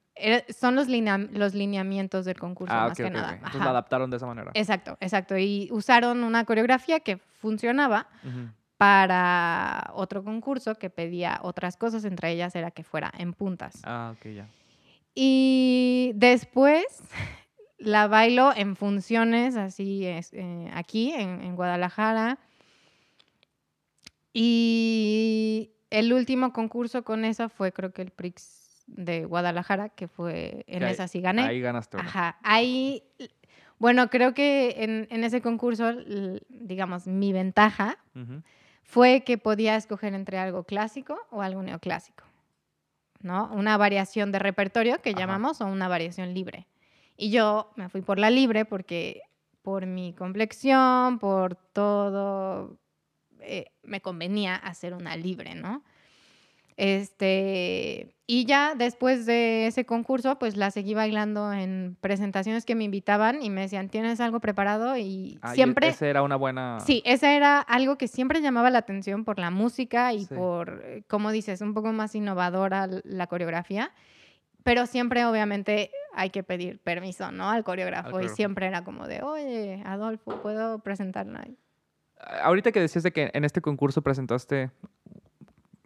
[0.49, 3.29] son los, linea- los lineamientos del concurso ah, más ok, que ok, nada.
[3.29, 3.35] ok.
[3.37, 4.51] Entonces la adaptaron de esa manera.
[4.53, 5.37] Exacto, exacto.
[5.37, 8.07] Y usaron una coreografía que funcionaba.
[8.77, 13.81] Para otro concurso que pedía otras cosas, entre ellas era que fuera en puntas.
[13.83, 14.47] Ah, ok, ya.
[15.13, 16.85] Y después
[17.77, 22.37] la bailo en funciones, así es, eh, aquí en, en Guadalajara.
[24.33, 30.65] Y el último concurso con esa fue creo que el Prix de Guadalajara, que fue
[30.67, 31.43] en Que esa sí gané.
[31.43, 31.97] Ahí ganaste.
[31.97, 33.03] Ajá, ahí,
[33.79, 35.93] bueno, creo que en, en ese concurso,
[36.49, 37.97] digamos, mi ventaja.
[38.85, 42.23] Fue que podía escoger entre algo clásico o algo neoclásico,
[43.19, 43.51] ¿no?
[43.51, 45.19] Una variación de repertorio que Ajá.
[45.19, 46.67] llamamos o una variación libre.
[47.17, 49.21] Y yo me fui por la libre porque
[49.63, 52.77] por mi complexión, por todo,
[53.39, 55.83] eh, me convenía hacer una libre, ¿no?
[56.77, 62.83] Este, y ya después de ese concurso, pues la seguí bailando en presentaciones que me
[62.83, 64.97] invitaban y me decían, ¿tienes algo preparado?
[64.97, 65.89] Y Ah, y siempre...
[65.89, 66.79] Ese era una buena...
[66.79, 70.33] Sí, esa era algo que siempre llamaba la atención por la música y Sí.
[70.33, 73.91] por, eh, como dices, un poco más innovadora la coreografía.
[74.63, 77.51] Pero siempre, obviamente, hay que pedir permiso, ¿no?
[77.51, 78.09] Al coreógrafo.
[78.09, 78.35] Y coreógrafo.
[78.35, 81.45] siempre era como de, oye, Adolfo, ¿puedo presentarla?
[82.41, 84.71] Ahorita que decías de que en este concurso presentaste,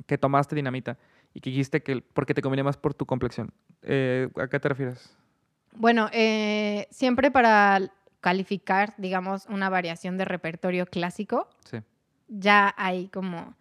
[0.06, 0.98] que tomaste dinamita
[1.34, 3.52] y que dijiste que porque te convenía más por tu complexión,
[3.84, 5.16] eh, ¿a qué te refieres?
[5.74, 11.78] Bueno, eh, siempre para calificar, digamos, una variación de repertorio clásico, Sí.
[12.28, 13.56] ya hay como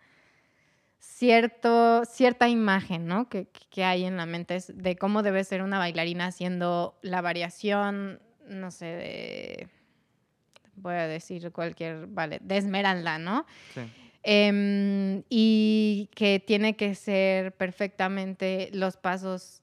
[0.98, 3.28] cierto, cierta imagen, ¿no?
[3.28, 8.20] Que, que hay en la mente de cómo debe ser una bailarina haciendo la variación,
[8.48, 9.68] no sé, de,
[10.76, 13.46] voy a decir cualquier, vale, de Esmeralda, ¿no?
[13.74, 13.80] Sí.
[14.30, 19.62] Em, y que tiene que ser perfectamente los pasos,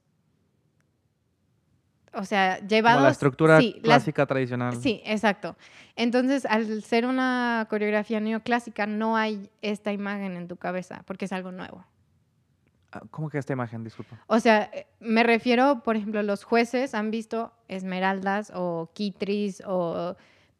[2.11, 2.97] o sea, llevados...
[2.97, 4.75] Como la estructura sí, clásica tradicional.
[4.75, 5.55] Sí, exacto.
[5.95, 11.31] Entonces, al ser una coreografía neoclásica, no hay esta imagen en tu cabeza, porque es
[11.31, 11.85] algo nuevo.
[12.91, 13.83] Ah, ¿Cómo que esta imagen?
[13.83, 14.19] Disculpa.
[14.25, 20.15] O sea, eh, me refiero, por ejemplo, los jueces han visto esmeraldas o quitris o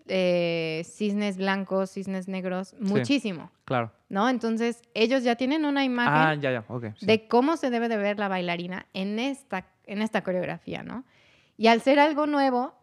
[0.07, 3.91] eh, cisnes blancos, cisnes negros, muchísimo, Claro.
[4.09, 4.29] ¿no?
[4.29, 6.65] Entonces, ellos ya tienen una imagen Ah, ya, ya.
[6.67, 6.85] Ok.
[6.97, 7.05] sí.
[7.05, 11.03] de cómo se debe de ver la bailarina en esta, en esta coreografía, ¿no?
[11.57, 12.75] Y al ser algo nuevo,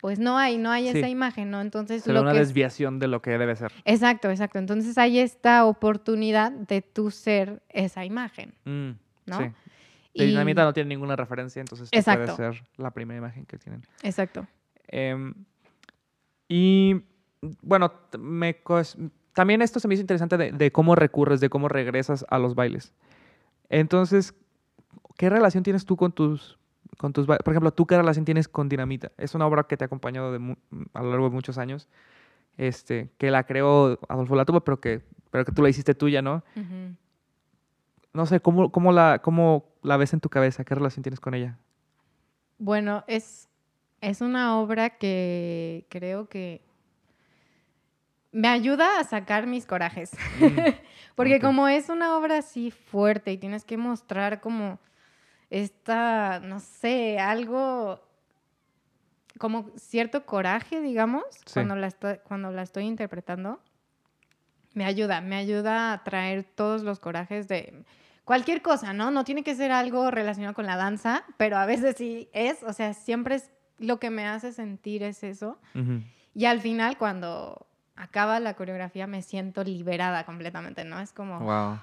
[0.00, 0.98] pues no hay, no hay Sí.
[0.98, 1.60] esa imagen, ¿no?
[1.60, 3.72] Entonces Se ve lo una que desviación de lo que debe ser.
[3.84, 4.58] Exacto, exacto.
[4.58, 8.90] Entonces hay esta oportunidad de tú ser esa imagen, Mm,
[9.26, 9.54] ¿no?
[10.14, 13.82] Y- dinamita no tiene ninguna referencia, entonces puede ser la primera imagen que tienen.
[14.02, 14.46] Exacto.
[14.88, 15.34] Em,
[16.48, 17.02] y
[17.62, 18.56] bueno, me
[19.32, 22.54] también esto se me hizo interesante de, de cómo recurres, de cómo regresas a los
[22.54, 22.92] bailes.
[23.68, 24.34] Entonces,
[25.16, 26.58] ¿qué relación tienes tú con tus,
[26.96, 29.12] con tus ba- Por ejemplo, ¿tú qué relación tienes con Dinamita?
[29.16, 30.56] Es una obra que te ha acompañado de
[30.94, 31.88] a lo largo de muchos años,
[32.56, 36.42] este, que la creó Adolfo Latuba, pero que, pero que tú la hiciste tuya, ¿no?
[36.56, 36.96] Ujú.
[38.14, 40.64] No sé, ¿cómo, cómo, la, ¿cómo la ves en tu cabeza?
[40.64, 41.58] ¿Qué relación tienes con ella?
[42.58, 43.48] Bueno, es,
[44.00, 46.60] es una obra que creo que
[48.32, 50.10] me ayuda a sacar mis corajes.
[51.14, 51.42] Porque ok.
[51.42, 54.78] como es una obra así fuerte y tienes que mostrar como
[55.50, 58.00] esta, no sé, algo
[59.38, 61.54] como cierto coraje, digamos, Sí.
[61.54, 63.60] cuando, la estoy, cuando la estoy interpretando,
[64.74, 67.84] me ayuda, me ayuda a traer todos los corajes de
[68.24, 69.10] cualquier cosa, ¿no?
[69.10, 72.72] No tiene que ser algo relacionado con la danza, pero a veces sí es, o
[72.72, 75.58] sea, siempre es lo que me hace sentir es eso.
[76.34, 77.66] Y al final, cuando
[77.96, 81.00] acaba la coreografía, me siento liberada completamente, ¿no?
[81.00, 81.40] Es como...
[81.40, 81.78] Wow.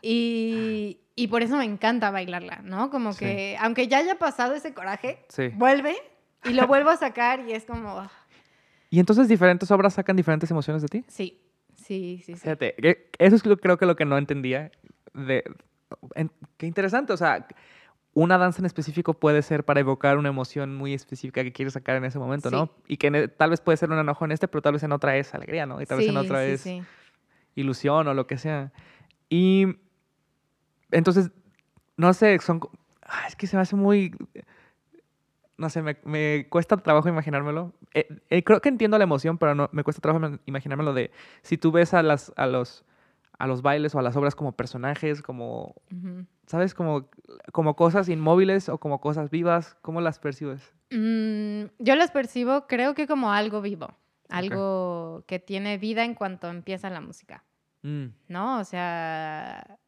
[0.00, 2.90] Y, y por eso me encanta bailarla, ¿no?
[2.90, 3.20] Como Sí.
[3.20, 5.48] que, aunque ya haya pasado ese coraje, Sí.
[5.54, 5.94] vuelve
[6.44, 8.10] y lo vuelvo a sacar y es como, ah,
[8.90, 11.04] ¿Y entonces diferentes obras sacan diferentes emociones de ti?
[11.08, 11.40] sí,
[11.76, 12.40] sí, sí, sí.
[12.40, 12.74] Fíjate,
[13.18, 14.70] eso es lo, creo que lo que no entendía.
[15.14, 15.44] De,
[16.14, 17.46] en- qué interesante, o sea,
[18.14, 21.96] una danza en específico puede ser para evocar una emoción muy específica que quieres sacar
[21.96, 22.70] en ese momento, ¿no?
[22.86, 25.16] Y que tal vez puede ser un enojo en este, pero tal vez en otra
[25.16, 25.80] es alegría, ¿no?
[25.80, 26.62] Y tal vez en otra sí, es
[27.54, 28.72] ilusión o lo que sea.
[29.30, 29.78] Y
[30.90, 31.30] entonces,
[31.96, 32.60] no sé, son...
[33.02, 34.14] ah, es que se me hace muy...
[35.56, 37.72] No sé, me, me cuesta trabajo imaginármelo.
[37.94, 41.10] Eh, eh, creo que entiendo la emoción, pero no, me cuesta trabajo ima- imaginármelo de
[41.42, 42.84] si tú ves a, las, a los
[43.38, 45.74] a los bailes o a las obras como personajes, como.
[46.52, 46.74] ¿Sabes?
[46.74, 47.08] Como,
[47.50, 49.78] como cosas inmóviles o como cosas vivas.
[49.80, 50.60] ¿Cómo las percibes?
[50.90, 53.96] Mm, yo las percibo, creo que como algo vivo,
[54.28, 57.42] algo que tiene vida en cuanto empieza la música,
[57.84, 58.60] Mm, ¿no?
[58.60, 59.78] O sea,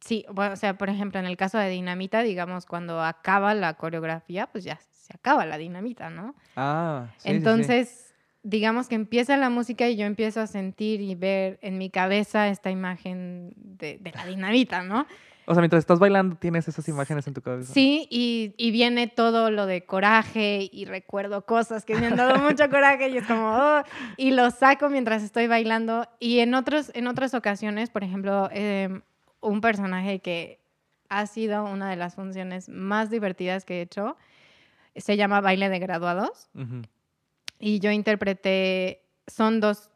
[0.00, 3.74] sí, bueno, o sea, por ejemplo, en el caso de Dinamita, digamos, cuando acaba la
[3.74, 6.34] coreografía, pues ya se acaba la dinamita, ¿no?
[6.56, 8.11] Ah, sí, sí, sí.
[8.42, 12.48] Digamos que empieza la música y yo empiezo a sentir y ver en mi cabeza
[12.48, 15.06] esta imagen de, de la dinamita, ¿no?
[15.44, 17.72] O sea, mientras estás bailando tienes esas imágenes en tu cabeza.
[17.72, 22.38] Sí, y, y viene todo lo de coraje y recuerdo cosas que me han dado
[22.38, 23.82] mucho coraje y es como, oh,
[24.16, 26.06] y lo saco mientras estoy bailando.
[26.20, 29.00] Y en, otros, en otras ocasiones, por ejemplo, eh,
[29.40, 30.60] un personaje que
[31.08, 34.16] ha sido una de las funciones más divertidas que he hecho,
[34.94, 36.48] se llama Baile de Graduados.
[36.54, 36.82] Ujú.
[37.64, 39.88] Y yo interpreté, son dos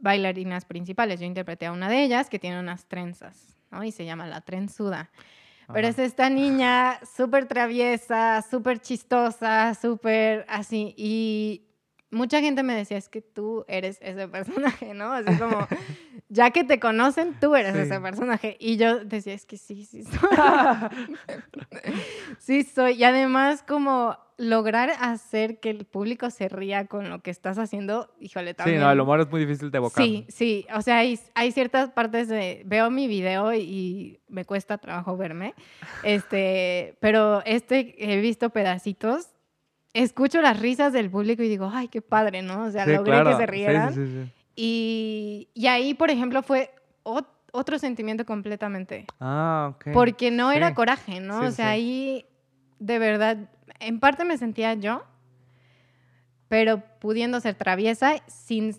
[0.00, 1.20] bailarinas principales.
[1.20, 3.84] Yo interpreté a una de ellas que tiene unas trenzas, ¿no?
[3.84, 5.12] Y se llama la trenzuda.
[5.72, 10.94] Pero es esta niña súper traviesa, súper chistosa, súper así.
[10.96, 11.65] Y
[12.10, 15.12] mucha gente me decía, es que tú eres ese personaje, ¿no?
[15.12, 15.66] Así como,
[16.28, 17.80] ya que te conocen, tú eres Sí.
[17.80, 18.56] ese personaje.
[18.60, 20.18] Y yo decía, es que sí, sí soy.
[22.38, 22.92] sí soy.
[22.94, 28.12] Y además como lograr hacer que el público se ría con lo que estás haciendo,
[28.20, 28.80] híjole, Sí, también.
[28.80, 30.04] no, el humor es muy difícil de evocar.
[30.04, 34.76] Sí, sí, o sea, hay, hay ciertas partes de, veo mi video y me cuesta
[34.76, 35.54] trabajo verme,
[36.02, 39.28] este, pero este he visto pedacitos,
[40.02, 42.64] escucho las risas del público y digo, ay, qué padre, ¿no?
[42.64, 43.30] O sea, Sí, logré claro.
[43.30, 43.94] que se rieran.
[43.94, 44.32] sí, sí, sí.
[44.56, 46.70] Y, y ahí, por ejemplo, fue
[47.04, 49.88] ot- otro sentimiento completamente, Ah, ok.
[49.92, 51.40] porque no era coraje, ¿no?
[51.40, 52.24] O sea, ahí
[52.78, 53.36] de verdad,
[53.80, 55.04] en parte me sentía yo,
[56.48, 58.76] pero pudiendo ser traviesa sin,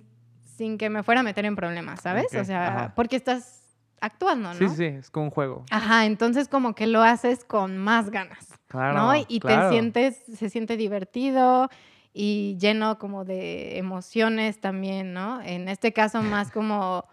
[0.56, 2.28] sin que me fuera a meter en problemas, ¿sabes?
[2.34, 2.96] Ok, O sea, ajá.
[2.96, 3.57] porque estás
[4.02, 4.56] actuando, ¿no?
[4.56, 5.66] Sí, sí, es como un juego.
[5.72, 8.98] Ajá, entonces como que lo haces con más ganas, Claro.
[8.98, 9.16] ¿no?
[9.28, 9.70] Y claro.
[9.70, 11.70] te sientes, se siente divertido
[12.14, 15.42] y lleno como de emociones también, ¿no?
[15.42, 17.06] En este caso más como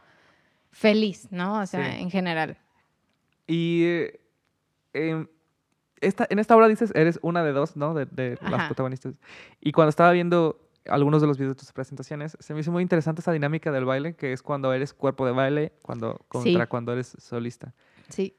[0.73, 1.61] feliz, ¿no?
[1.61, 2.01] O sea, Sí.
[2.03, 2.57] en general.
[3.47, 4.21] Y eh,
[4.95, 5.27] em,
[6.01, 7.95] esta, en esta obra dices, eres una de dos, ¿no?
[7.95, 9.21] De, de las protagonistas.
[9.61, 10.59] Y cuando estaba viendo
[10.89, 13.85] algunos de los videos de tus presentaciones, se me hizo muy interesante esa dinámica del
[13.85, 16.69] baile, que es cuando eres cuerpo de baile, cuando contra Sí.
[16.69, 17.73] cuando eres solista.
[18.09, 18.37] Sí,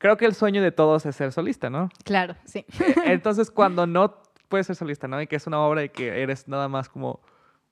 [0.00, 1.88] Creo que el sueño de todos es ser solista, ¿no?
[2.04, 2.64] claro, sí.
[3.04, 5.20] Entonces, cuando no puedes ser solista, ¿no?
[5.20, 7.20] Y que es una obra y que eres nada más como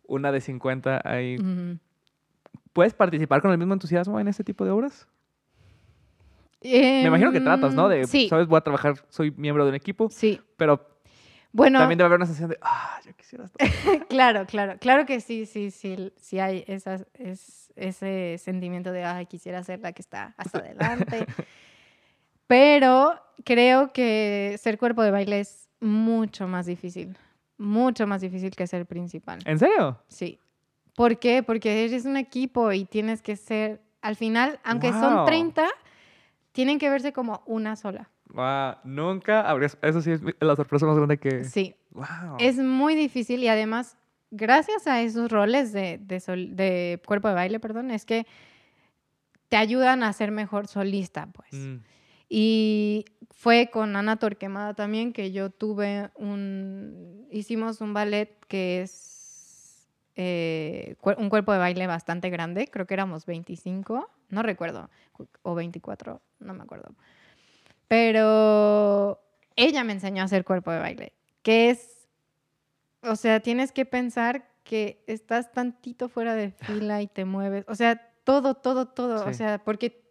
[0.09, 1.37] una de 50 ahí.
[2.73, 5.07] ¿Puedes participar con el mismo entusiasmo en este tipo de obras?
[6.63, 7.89] Me imagino que tratas, ¿no?
[7.89, 10.41] De, Em, sí, sabes, voy a trabajar, soy miembro de un equipo, sí.
[10.57, 10.85] pero
[11.57, 13.67] Bueno, también debe haber una sensación de, ah, yo quisiera estar.
[14.09, 19.25] claro, claro, claro que sí, sí, sí, sí hay esas, es, ese sentimiento de, ay,
[19.25, 21.25] quisiera ser la que está hasta adelante.
[22.47, 27.17] Pero creo que ser cuerpo de baile es mucho más difícil,
[27.57, 29.39] mucho más difícil que ser principal.
[29.47, 29.99] ¿En serio?
[30.09, 30.39] Sí.
[30.95, 31.43] ¿Por qué?
[31.43, 35.25] Porque eres un equipo y tienes que ser, al final, aunque son Wow.
[35.25, 35.67] 30,
[36.53, 38.11] tienen que verse como una sola.
[38.33, 39.79] Wow, nunca habrías.
[39.83, 41.45] Eso sí es la sorpresa más grande que.
[41.45, 42.37] Sí, Wow.
[42.39, 43.97] Es muy difícil y además,
[44.31, 48.27] gracias a esos roles de, de sol- de cuerpo de baile, perdón, es que
[49.49, 51.53] te ayudan a ser mejor solista, pues.
[51.55, 51.77] Mm,
[52.29, 57.27] Y fue con Ana Torquemada también que yo tuve un...
[57.31, 63.27] Hicimos un ballet que es eh, un cuerpo de baile bastante grande, creo que éramos
[63.27, 66.95] 25, no recuerdo, cu- o 24, no me acuerdo.
[67.89, 69.21] Pero
[69.57, 71.13] ella me enseñó a hacer cuerpo de baile,
[71.43, 72.09] que es,
[73.03, 77.75] o sea, tienes que pensar que estás tantito fuera de fila y te mueves, o
[77.75, 80.03] sea, todo, todo, todo, o sea, porque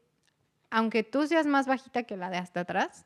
[0.71, 3.05] aunque tú seas más bajita que la de hasta atrás,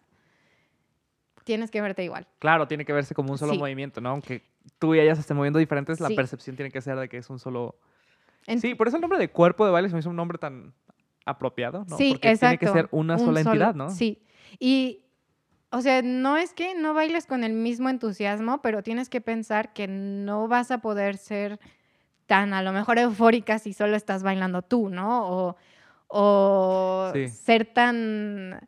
[1.43, 2.27] tienes que verte igual.
[2.39, 3.59] Claro, tiene que verse como un solo Sí.
[3.59, 4.09] movimiento, ¿no?
[4.09, 4.43] Aunque
[4.77, 7.29] tú y ella se estén moviendo diferentes, la percepción tiene que ser de que es
[7.29, 7.75] un solo.
[8.45, 10.37] En- Sí, por eso el nombre de cuerpo de baile se me hizo un nombre
[10.37, 10.73] tan
[11.25, 11.97] apropiado, ¿no?
[11.97, 12.57] Sí, Porque exacto.
[12.59, 13.89] tiene que ser una un sola solo- entidad, ¿no?
[13.89, 14.21] Sí.
[14.59, 15.03] Y,
[15.71, 19.73] o sea, no es que no bailes con el mismo entusiasmo, pero tienes que pensar
[19.73, 21.59] que no vas a poder ser
[22.25, 25.27] tan a lo mejor eufórica si solo estás bailando tú, ¿no?
[25.29, 25.57] O,
[26.07, 27.27] o Sí.
[27.29, 28.67] ser tan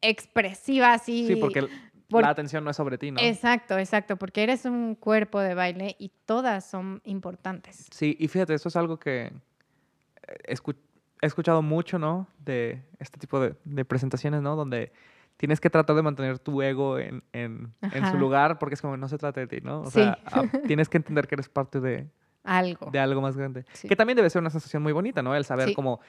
[0.00, 1.26] expresiva así.
[1.26, 1.70] Sí, porque el-
[2.10, 3.20] la atención no es sobre ti, ¿no?
[3.20, 7.86] Exacto, exacto, porque eres un cuerpo de baile y todas son importantes.
[7.90, 10.76] Sí, y fíjate, eso es algo que eh, escu-
[11.22, 12.26] he escuchado mucho, ¿no?
[12.44, 14.56] De este tipo de, de presentaciones, ¿no?
[14.56, 14.92] Donde
[15.36, 18.10] tienes que tratar de mantener tu ego en, en- en Ajá.
[18.12, 19.82] su lugar porque es como no se trata de ti, ¿no?
[19.82, 19.92] O Sí.
[20.02, 22.08] sea, ah, tienes que entender que eres parte de,
[22.44, 22.90] Algo.
[22.90, 23.64] de algo más grande.
[23.72, 23.88] Sí.
[23.88, 25.34] Que también debe ser una sensación muy bonita, ¿no?
[25.34, 25.74] El saber Sí.
[25.74, 26.00] como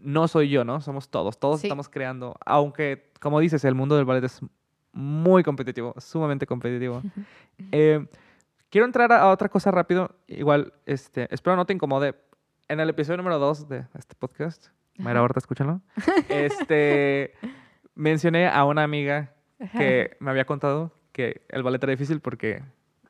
[0.00, 0.80] no soy yo, ¿no?
[0.80, 4.40] Somos todos, todos estamos creando, aunque, como dices, el mundo del ballet es
[4.92, 7.02] muy competitivo, sumamente competitivo.
[7.72, 8.06] Eh,
[8.70, 12.14] quiero entrar a, a otra cosa rápido, igual, este, espero no te incomode.
[12.70, 15.24] En el episodio número 2 de este podcast, Mayra.
[15.24, 15.80] Horta, escúchalo,
[16.28, 17.34] este,
[17.96, 19.34] mencioné a una amiga
[19.72, 22.62] que me había contado que el ballet era difícil porque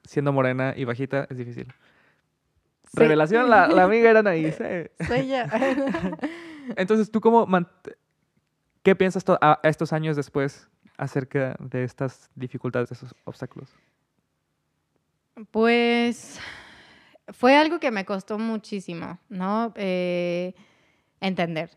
[0.03, 1.67] siendo morena y bajita es difícil.
[2.85, 3.01] Sí.
[3.01, 4.57] Revelación, la, la amiga era Anaís.
[4.61, 4.93] eh.
[5.07, 5.43] Soy yo.
[6.77, 7.47] Entonces, ¿tú cómo
[8.83, 13.69] qué piensas a estos años después acerca de estas dificultades, de esos obstáculos?
[15.51, 16.41] Pues
[17.33, 19.73] fue algo que me costó muchísimo, ¿no?
[19.77, 20.55] Eh,
[21.21, 21.71] entender.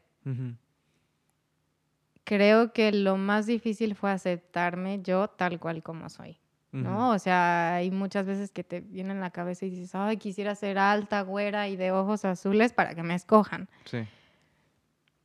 [2.24, 6.40] Creo que lo más difícil fue aceptarme yo tal cual como soy,
[6.72, 7.12] ¿no?
[7.12, 10.56] O sea, hay muchas veces que te viene en la cabeza y dices, ay, quisiera
[10.56, 13.68] ser alta, güera y de ojos azules para que me escojan.
[13.86, 14.08] Sí.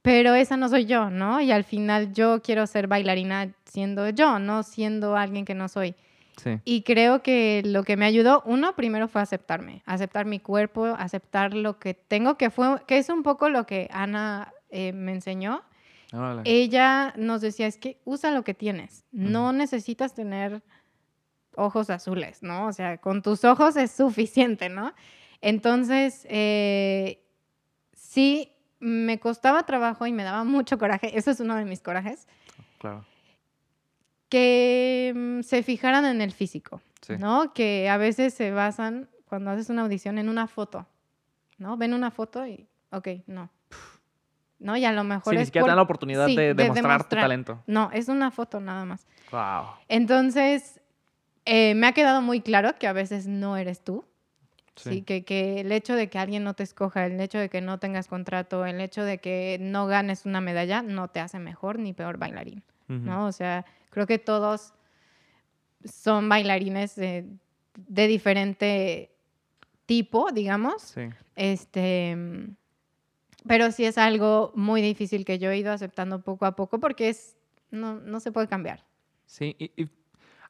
[0.02, 1.40] Pero esa no soy yo, ¿no?
[1.40, 5.94] Y al final yo quiero ser bailarina siendo yo, no siendo alguien que no soy.
[6.38, 6.60] Sí.
[6.64, 11.52] Y creo que lo que me ayudó, uno, primero fue aceptarme, aceptar mi cuerpo, aceptar
[11.54, 15.62] lo que tengo, que, fue, que es un poco lo que Ana eh, me enseñó.
[16.44, 20.62] Ella nos decía, es que usa lo que tienes, no necesitas tener
[21.54, 22.66] ojos azules, ¿no?
[22.66, 24.94] O sea, con tus ojos es suficiente, ¿no?
[25.42, 27.22] Entonces, eh,
[27.92, 32.26] sí, me costaba trabajo y me daba mucho coraje, eso es uno de mis corajes,
[32.78, 33.04] Claro.
[34.28, 37.14] Que mm, se fijaran en el físico, Sí.
[37.18, 37.52] ¿no?
[37.54, 40.86] Que a veces se basan, cuando haces una audición, en una foto,
[41.58, 41.76] ¿no?
[41.76, 43.50] Ven una foto y, ok, no.
[44.58, 44.76] ¿No?
[44.76, 46.64] Y a lo mejor Sí, ni es siquiera te dan la oportunidad sí, de, de
[46.64, 47.62] demostrar tu talento.
[47.66, 49.06] No, es una foto nada más.
[49.30, 49.66] Wow.
[49.88, 50.80] Entonces,
[51.44, 54.04] eh, me ha quedado muy claro que a veces no eres tú.
[54.76, 55.02] Sí.
[55.02, 57.78] que, que el hecho de que alguien no te escoja, el hecho de que no
[57.78, 61.92] tengas contrato, el hecho de que no ganes una medalla, no te hace mejor ni
[61.92, 63.26] peor bailarín, ¿no?
[63.26, 64.72] O sea, creo que todos
[65.84, 67.26] son bailarines de,
[67.76, 69.10] de diferente
[69.86, 70.82] tipo, digamos.
[70.82, 71.02] Sí.
[71.36, 72.56] Este, mm,
[73.46, 77.08] pero sí es algo muy difícil que yo he ido aceptando poco a poco porque
[77.08, 77.36] es,
[77.70, 78.84] no, no se puede cambiar.
[79.26, 79.88] Sí, y, y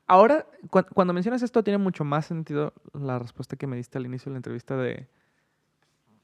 [0.07, 4.07] ahora, cu- cuando mencionas esto, tiene mucho más sentido la respuesta que me diste al
[4.07, 5.09] inicio de la entrevista de,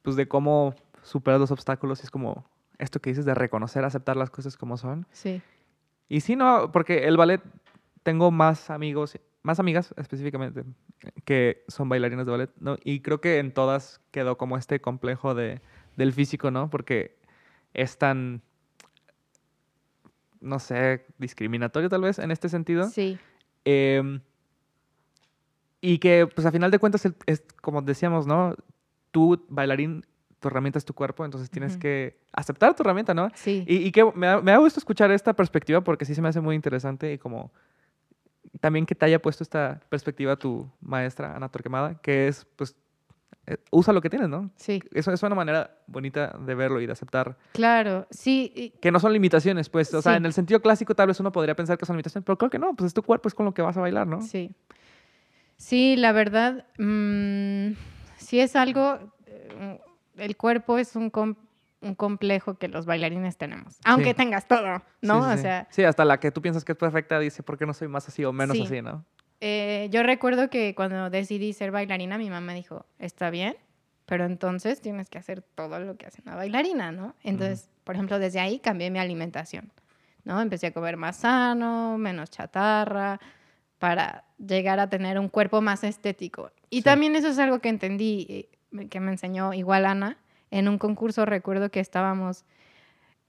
[0.02, 2.00] pues, de cómo superar los obstáculos.
[2.00, 2.44] Y es como
[2.78, 5.06] esto que dices de reconocer, aceptar las cosas como son.
[5.12, 5.42] Sí.
[6.08, 7.42] Y sí, no, porque el ballet,
[8.02, 10.64] tengo más amigos, más amigas específicamente,
[11.24, 12.76] que son bailarinas de ballet, ¿no?
[12.84, 15.60] Y creo que en todas quedó como este complejo de,
[15.96, 16.70] del físico, ¿no?
[16.70, 17.16] Porque
[17.72, 18.42] es tan,
[20.40, 22.88] no sé, discriminatorio tal vez en este sentido.
[22.88, 23.18] Sí.
[23.64, 24.20] Em,
[25.80, 28.54] y que, pues, a final de cuentas, es como decíamos, ¿no?
[29.10, 30.06] Tú, bailarín,
[30.44, 33.30] tu herramienta es tu cuerpo, entonces tienes que aceptar tu herramienta, ¿no?
[33.34, 33.64] Sí.
[33.66, 36.28] Y, y que me da, me da gusto escuchar esta perspectiva porque sí se me
[36.28, 37.50] hace muy interesante y como
[38.60, 42.76] también que te haya puesto esta perspectiva tu maestra, Ana Torquemada, que es, pues,
[43.46, 44.50] eh, usa lo que tienes, ¿no?
[44.56, 48.06] Sí, Eso es una manera bonita de verlo y de aceptar claro.
[48.10, 51.20] Sí, y- que no son limitaciones, pues, o sea, en el sentido clásico tal vez
[51.20, 53.34] uno podría pensar que son limitaciones, pero creo que no, pues es tu cuerpo, es
[53.34, 54.20] con lo que vas a bailar, ¿no?
[54.20, 54.50] Sí.
[55.56, 57.72] Sí, la verdad, mm,
[58.18, 59.80] sí es algo, eh,
[60.16, 61.36] el cuerpo es un, com-
[61.80, 64.14] un complejo que los bailarines tenemos, aunque Sí.
[64.14, 65.22] tengas todo, ¿no?
[65.24, 67.66] sí, o sea, Sí, hasta la que tú piensas que es perfecta dice, ¿por qué
[67.66, 68.62] no soy más así o menos Sí.
[68.64, 69.04] así, no?
[69.40, 73.56] eh, yo recuerdo que cuando decidí ser bailarina, mi mamá dijo, está bien,
[74.06, 77.14] pero entonces tienes que hacer todo lo que hace una bailarina, ¿no?
[77.22, 79.70] Entonces, por ejemplo, desde ahí cambié mi alimentación,
[80.24, 80.40] ¿no?
[80.40, 83.20] Empecé a comer más sano, menos chatarra,
[83.78, 86.50] para llegar a tener un cuerpo más estético.
[86.70, 86.82] Y Sí.
[86.84, 88.48] también eso es algo que entendí, eh,
[88.90, 90.18] que me enseñó igual Ana,
[90.50, 92.44] en un concurso recuerdo que estábamos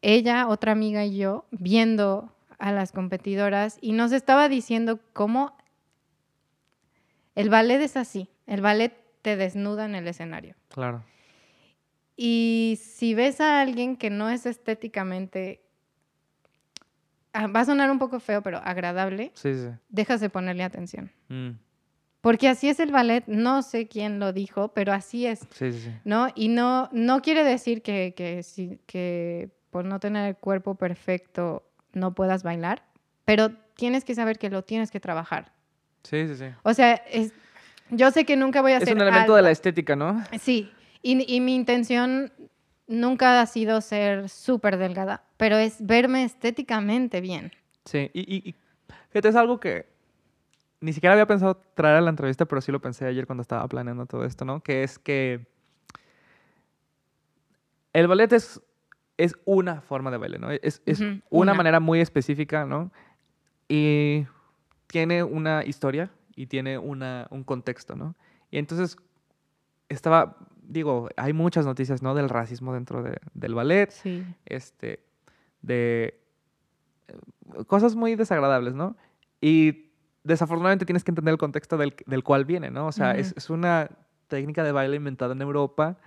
[0.02, 5.56] ella, otra amiga y yo viendo a las competidoras y nos estaba diciendo cómo
[7.36, 10.56] el ballet es así, el ballet te desnuda en el escenario.
[10.70, 11.04] Claro.
[12.16, 15.62] Y si ves a alguien que no es estéticamente,
[17.34, 19.68] ah, va a sonar un poco feo, pero agradable, Sí, sí.
[19.90, 21.12] dejas de ponerle atención.
[21.28, 21.50] Mm,
[22.26, 25.42] Porque así es el ballet, no sé quién lo dijo, pero así es.
[25.52, 25.92] Sí, sí, sí.
[26.06, 26.30] ¿no?
[26.34, 28.44] Y no, no quiere decir que, que,
[28.88, 32.82] que por no tener el cuerpo perfecto no puedas bailar,
[33.26, 35.52] pero tienes que saber que lo tienes que trabajar.
[36.02, 36.46] Sí, sí, sí.
[36.64, 37.32] O sea, es,
[37.92, 40.24] yo sé que nunca voy a Es ser un elemento de la estética, ¿no?
[40.42, 40.72] Sí,
[41.04, 42.34] y, y mi intención
[42.88, 47.52] nunca ha sido ser súper delgada, pero es verme estéticamente bien.
[47.86, 48.56] Sí, y, y, y
[49.12, 49.94] fíjate, es algo que
[50.86, 53.68] ni siquiera había pensado traer a la entrevista, pero sí lo pensé ayer cuando estaba
[53.68, 54.62] planeando todo esto, ¿no?
[54.62, 55.48] Que es que
[57.94, 58.62] el ballet es
[59.18, 60.52] es una forma de baile, ¿no?
[60.52, 61.54] Es, es una, una.
[61.54, 62.92] manera muy específica, ¿no?
[63.70, 64.26] Y
[64.88, 68.14] tiene una historia y tiene una, un contexto, ¿no?
[68.52, 68.98] Y entonces
[69.88, 72.14] estaba, digo, hay muchas noticias, ¿no?
[72.14, 74.26] Del racismo dentro de- del ballet, Sí.
[74.46, 75.00] este,
[75.62, 76.20] de
[77.08, 78.98] eh, cosas muy desagradables, ¿no?
[79.40, 79.85] Y
[80.26, 82.88] desafortunadamente tienes que entender el contexto del, del cual viene, ¿no?
[82.88, 83.90] O sea, es, una
[84.28, 85.98] técnica de baile inventada en Europa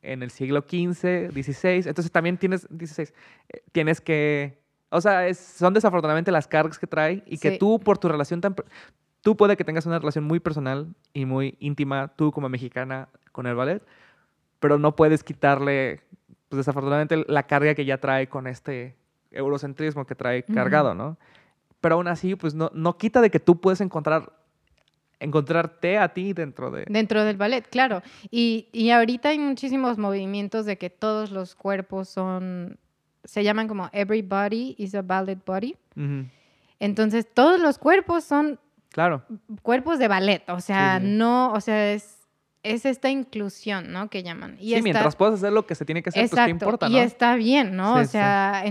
[0.00, 3.12] en el siglo XV, XVI, entonces también tienes, 16,
[3.50, 4.58] eh, tienes que,
[4.88, 8.40] o sea, es- son desafortunadamente las cargas que trae y que tú por tu relación
[8.40, 8.54] tan,
[9.20, 13.46] tú puede que tengas una relación muy personal y muy íntima, tú como mexicana con
[13.46, 13.82] el ballet,
[14.60, 16.00] pero no puedes quitarle,
[16.48, 18.96] pues desafortunadamente, la carga que ya trae con este
[19.30, 21.18] eurocentrismo que trae cargado, ¿no?
[21.80, 24.32] Pero aún así, pues no, no quita de que tú puedes encontrar,
[25.20, 26.84] encontrarte a ti dentro de...
[26.88, 28.02] Dentro del ballet, claro.
[28.30, 32.78] Y, y ahorita hay muchísimos movimientos de que todos los cuerpos son,
[33.24, 35.76] se llaman como every body is a ballet body.
[36.80, 38.58] Entonces, todos los cuerpos son
[38.90, 39.22] Claro,
[39.62, 41.12] cuerpos de ballet, o sea, Sí, sí.
[41.12, 42.26] no, o sea, es,
[42.62, 44.08] es esta inclusión, ¿no?
[44.08, 44.56] Que llaman.
[44.58, 46.50] Y sí, está- mientras puedas hacer lo que se tiene que hacer, pues Exacto, qué
[46.50, 46.98] importa, y ¿no?
[47.00, 47.96] está bien, ¿no?
[47.96, 48.64] Sí, o sea,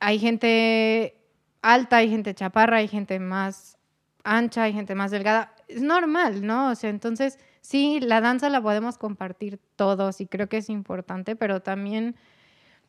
[0.00, 1.16] hay gente
[1.62, 3.78] alta, hay gente chaparra, hay gente más
[4.24, 5.54] ancha, hay gente más delgada.
[5.68, 6.70] Es normal, ¿no?
[6.70, 11.34] O sea, entonces, sí, la danza la podemos compartir todos y creo que es importante,
[11.36, 12.16] pero también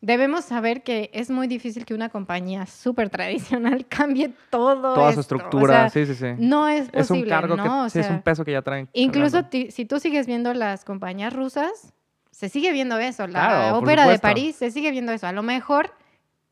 [0.01, 4.95] debemos saber que es muy difícil que una compañía súper tradicional cambie todo.
[4.95, 5.19] Toda su.
[5.19, 6.33] O estructura, sea, sí, sí, sí.
[6.37, 7.63] No es posible, es un cargo ¿no?
[7.63, 8.89] que, O es un peso que ya traen.
[8.93, 11.93] Incluso si tú sigues viendo las compañías rusas,
[12.31, 13.27] se sigue viendo eso.
[13.27, 14.19] La Claro, ópera de.
[14.19, 15.25] París se sigue viendo eso.
[15.27, 15.91] A lo mejor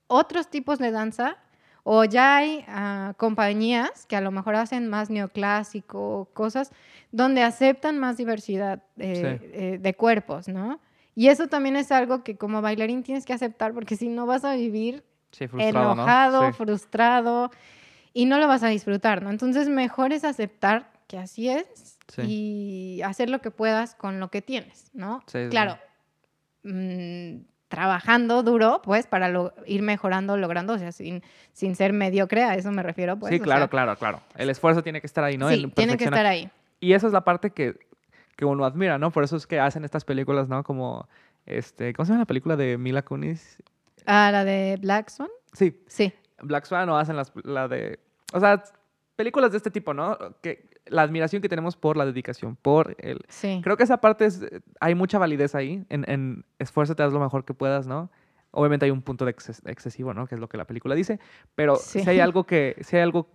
[0.07, 1.37] otros tipos de danza,
[1.83, 6.71] o ya hay ah, compañías que a lo mejor hacen más neoclásico, cosas
[7.11, 9.49] donde aceptan más diversidad eh, Sí.
[9.53, 10.79] eh, de cuerpos, ¿no?
[11.15, 14.45] Y eso también es algo que como bailarín tienes que aceptar porque si no vas
[14.45, 16.51] a vivir Sí, frustrado, enojado, ¿no?
[16.51, 16.57] Sí.
[16.57, 17.51] frustrado
[18.13, 19.29] y no lo vas a disfrutar, ¿no?
[19.29, 24.41] Entonces mejor es aceptar que así es y hacer lo que puedas con lo que
[24.41, 25.23] tienes, ¿no?
[25.49, 25.77] Claro,
[26.63, 27.37] mm,
[27.71, 32.53] trabajando duro, pues, para lo- ir mejorando, logrando, o sea, sin, sin ser mediocre, a
[32.55, 33.33] eso me refiero, pues.
[33.33, 34.21] sí, o claro, sea, claro, claro.
[34.35, 35.47] El esfuerzo tiene que estar ahí, ¿no?
[35.47, 36.51] sí, El tiene que estar ahí.
[36.79, 37.79] Y esa es la parte que,
[38.35, 39.09] que uno admira, ¿no?
[39.11, 40.63] Por eso es que hacen estas películas, ¿no?
[40.63, 41.07] Como,
[41.45, 43.63] este, ¿cómo se llama la película de Mila Kunis?
[44.05, 47.99] Ah, la de Black Swan, Sí, sí, Black Swan o hacen las, la de...
[48.33, 48.61] O sea,
[49.15, 50.17] películas de este tipo, ¿no?
[50.41, 53.21] Que la admiración que tenemos por la dedicación, por el...
[53.29, 53.61] sí.
[53.63, 54.41] Creo que esa parte es...
[54.79, 58.09] Hay mucha validez ahí, en, en esfuérzate, haz lo mejor que puedas, ¿no?
[58.51, 60.27] Obviamente hay un punto de exces- excesivo, ¿no?
[60.27, 61.19] Que es lo que la película dice,
[61.55, 62.01] pero Sí.
[62.01, 62.75] si hay algo que...
[62.81, 63.29] Si hay algo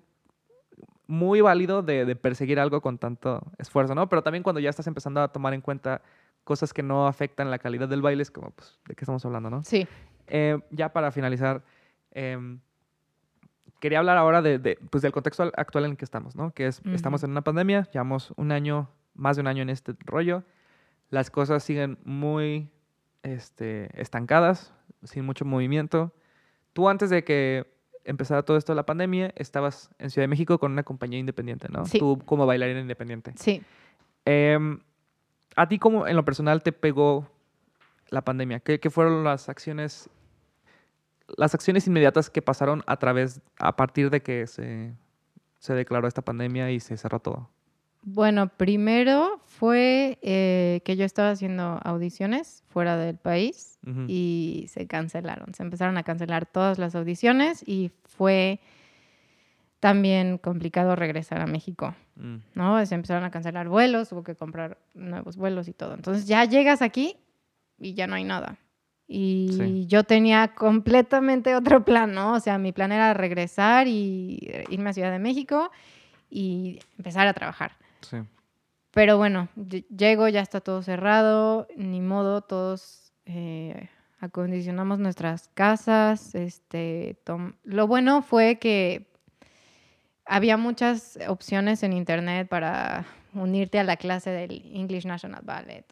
[1.07, 4.09] muy válido de, de perseguir algo con tanto esfuerzo, ¿no?
[4.09, 6.03] Pero también cuando ya estás empezando a tomar en cuenta
[6.42, 9.51] cosas que no afectan la calidad del baile, es como, pues, ¿de qué estamos hablando,
[9.51, 9.64] no?
[9.64, 9.86] Sí,
[10.28, 11.62] Eh, ya para finalizar,
[12.11, 12.59] em,
[13.81, 16.53] quería hablar ahora de, de, pues, del contexto al- actual en el que estamos, ¿no?
[16.53, 19.95] Que es, estamos en una pandemia, llevamos un año, más de un año en este
[20.05, 20.43] rollo,
[21.11, 22.68] las cosas siguen muy
[23.22, 24.72] este, estancadas,
[25.05, 26.12] sin mucho movimiento.
[26.72, 27.72] Tú antes de que
[28.05, 31.68] empezara todo esto de la pandemia, estabas en Ciudad de México con una compañía independiente,
[31.70, 31.87] ¿no?
[31.87, 31.99] Sí.
[31.99, 33.33] Tú como bailarina independiente.
[33.37, 33.62] sí.
[34.24, 34.81] Em,
[35.55, 37.31] ¿A ti cómo en lo personal te pegó
[38.11, 38.61] la pandemia?
[38.61, 40.11] ¿Qué, qué fueron las acciones,
[41.37, 44.95] las acciones inmediatas que pasaron a través, a partir de que se,
[45.59, 47.51] se declaró esta pandemia y se cerró todo?
[48.03, 55.55] Bueno, primero fue eh, que yo estaba haciendo audiciones fuera del país y se cancelaron.
[55.55, 58.61] Se empezaron a cancelar todas las audiciones y fue
[59.81, 62.85] también complicado regresar a México, Mm, ¿no?
[62.87, 65.95] Se empezaron a cancelar vuelos, hubo que comprar nuevos vuelos y todo.
[65.95, 67.16] Entonces ya llegas aquí
[67.79, 68.57] y ya no hay nada.
[69.09, 69.86] Y Sí.
[69.86, 72.32] yo tenía completamente otro plan, ¿no?
[72.34, 75.70] O sea, mi plan era regresar y eh, irme a Ciudad de México
[76.28, 77.72] y empezar a trabajar.
[78.02, 78.16] sí.
[78.90, 83.90] Pero bueno, ll- llego, ya está todo cerrado, ni modo, todos eh,
[84.20, 86.34] acondicionamos nuestras casas.
[86.34, 87.18] Este,
[87.64, 89.07] Lo bueno fue que
[90.24, 93.04] había muchas opciones en internet para
[93.34, 95.84] unirte a la clase del English National Ballet.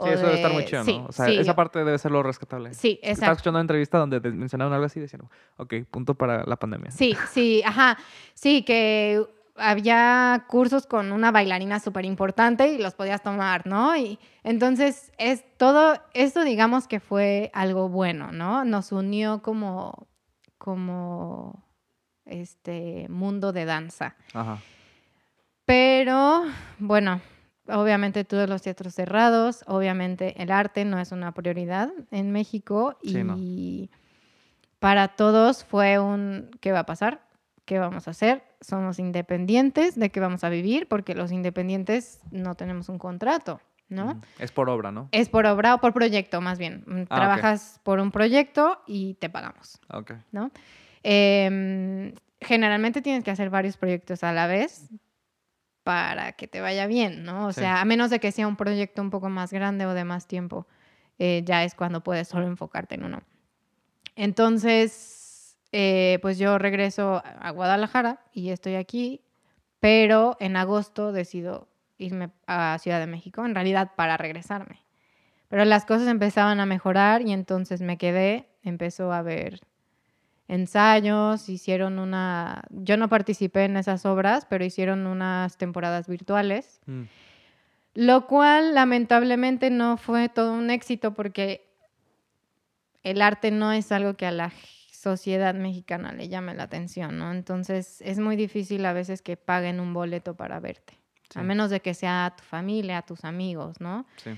[0.00, 1.06] O Sí, eso debe estar muy chido, sí, ¿no?
[1.06, 2.74] O sea, sí, esa parte debe ser lo rescatable.
[2.74, 3.32] Sí, Estaba exacto.
[3.32, 6.90] escuchando una entrevista donde te mencionaron algo así diciendo, ok, punto para la pandemia.
[6.90, 7.98] Sí, sí, ajá.
[8.34, 9.24] Sí, que
[9.56, 13.96] había cursos con una bailarina súper importante y los podías tomar, ¿no?
[13.96, 18.64] Y entonces es todo, esto digamos que fue algo bueno, ¿no?
[18.64, 20.08] Nos unió como,
[20.58, 21.62] como
[22.24, 24.16] este mundo de danza.
[24.32, 24.58] Ajá.
[25.66, 26.44] Pero,
[26.78, 27.20] bueno,
[27.72, 33.12] obviamente todos los teatros cerrados, obviamente el arte no es una prioridad en México y
[33.12, 33.36] Sí, no.
[34.78, 37.22] para todos fue un ¿qué va a pasar?
[37.64, 38.42] ¿Qué vamos a hacer?
[38.60, 40.88] Somos independientes, ¿de qué vamos a vivir?
[40.88, 44.20] Porque los independientes no tenemos un contrato, ¿no?
[44.38, 45.08] Es por obra, ¿no?
[45.12, 46.82] Es por obra o por proyecto, más bien.
[46.86, 47.08] Mm, ok.
[47.08, 49.80] Trabajas por un proyecto y te pagamos.
[49.92, 50.12] Ok.
[50.32, 50.50] ¿no?
[51.04, 54.88] Em, generalmente tienes que hacer varios proyectos a la vez
[55.90, 57.48] para que te vaya bien, ¿no?
[57.48, 57.62] O Sí.
[57.62, 60.28] sea, a menos de que sea un proyecto un poco más grande o de más
[60.28, 60.68] tiempo,
[61.18, 63.22] eh, ya es cuando puedes solo enfocarte en uno.
[64.14, 69.24] Entonces, eh, pues yo regreso a Guadalajara y estoy aquí,
[69.80, 71.66] pero en agosto decido
[71.98, 74.84] irme a Ciudad de México, en realidad para regresarme.
[75.48, 79.58] Pero las cosas empezaban a mejorar y entonces me quedé, empezó a haber
[80.50, 82.62] ensayos, hicieron una...
[82.70, 87.02] Yo no participé en esas obras, pero hicieron unas temporadas virtuales, Mm.
[87.94, 91.66] lo cual lamentablemente no fue todo un éxito porque
[93.02, 94.52] el arte no es algo que a la
[94.92, 97.32] sociedad mexicana le llame la atención, ¿no?
[97.32, 100.98] Entonces es muy difícil a veces que paguen un boleto para verte,
[101.34, 104.04] a menos de que sea tu familia, tus amigos, ¿no?
[104.16, 104.30] Sí.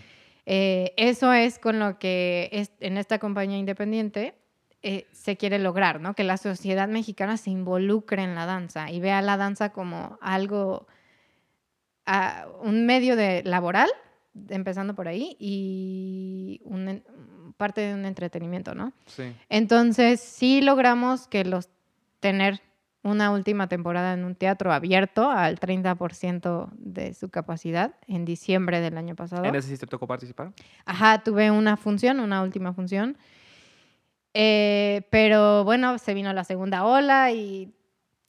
[0.47, 4.35] Eh, eso es con lo que es- en esta compañía independiente
[4.83, 6.15] eh, se quiere lograr, ¿no?
[6.15, 10.87] Que la sociedad mexicana se involucre en la danza y vea la danza como algo,
[12.07, 13.91] ah, un medio de laboral,
[14.49, 17.03] empezando por ahí, y un
[17.57, 18.93] parte de un entretenimiento, ¿no?
[19.07, 19.33] Sí.
[19.49, 21.69] Entonces sí logramos que los
[22.19, 22.61] tener
[23.03, 28.97] una última temporada en un teatro abierto al 30% de su capacidad en diciembre del
[28.97, 29.45] año pasado.
[29.45, 30.53] ¿En ese sí te tocó participar?
[30.85, 33.19] Ajá, tuve una función, una última función.
[34.35, 37.75] Eh, pero bueno, se vino la segunda ola y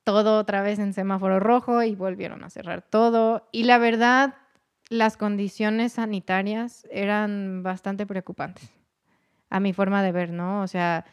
[0.04, 3.48] todo otra vez en semáforo rojo y volvieron a cerrar todo.
[3.52, 4.36] Y la verdad,
[4.90, 8.70] las condiciones sanitarias eran bastante preocupantes,
[9.50, 10.62] a mi forma de ver, ¿no?
[10.62, 11.06] O sea,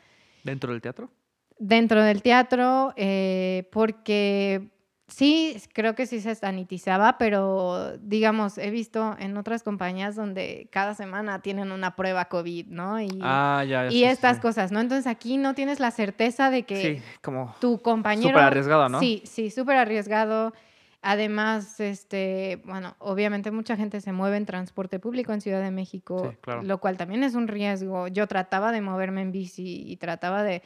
[0.44, 1.10] ¿Dentro del teatro?
[1.58, 4.70] dentro del teatro, eh, porque
[5.10, 10.94] sí, creo que sí se sanitizaba, pero digamos, he visto en otras compañías donde cada
[10.94, 13.00] semana tienen una prueba COVID, ¿no?
[13.00, 13.88] Y, Ah, ya, ya.
[13.90, 14.42] y sí, estas sí.
[14.42, 14.80] cosas, ¿no?
[14.80, 18.28] Entonces aquí no tienes la certeza de que Sí, como tu compañero...
[18.30, 19.00] súper arriesgado, ¿no?
[19.00, 20.52] Sí, sí, súper arriesgado.
[21.02, 26.28] Además, este, bueno, obviamente mucha gente se mueve en transporte público en Ciudad de México,
[26.30, 26.62] Sí, claro.
[26.62, 28.06] lo cual también es un riesgo.
[28.08, 30.62] Yo trataba de moverme en bici y trataba de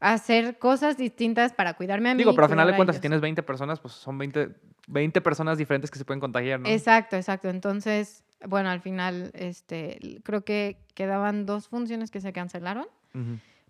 [0.00, 2.18] hacer cosas distintas para cuidarme a mí.
[2.18, 4.50] Digo, pero al final de cuentas, si tienes 20 personas, pues son 20,
[4.86, 6.68] 20 personas diferentes que se pueden contagiar, ¿no?
[6.68, 7.48] Exacto, exacto.
[7.48, 12.86] Entonces, bueno, al final, este, creo que quedaban dos funciones que se cancelaron,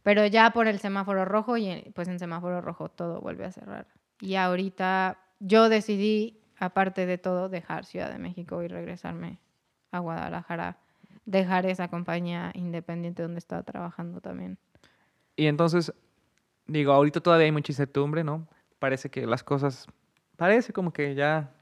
[0.03, 3.87] pero ya por el semáforo rojo y pues en semáforo rojo todo vuelve a cerrar.
[4.21, 9.39] Y ahorita yo decidí, aparte de todo, dejar Ciudad de México y regresarme
[9.91, 10.77] a Guadalajara,
[11.25, 14.59] dejar esa compañía independiente donde estaba trabajando también.
[15.37, 15.95] Y entonces,
[16.69, 18.47] digo, ahorita todavía hay mucha incertidumbre, ¿no?
[18.79, 19.87] Parece que las cosas,
[20.37, 21.53] parece como que ya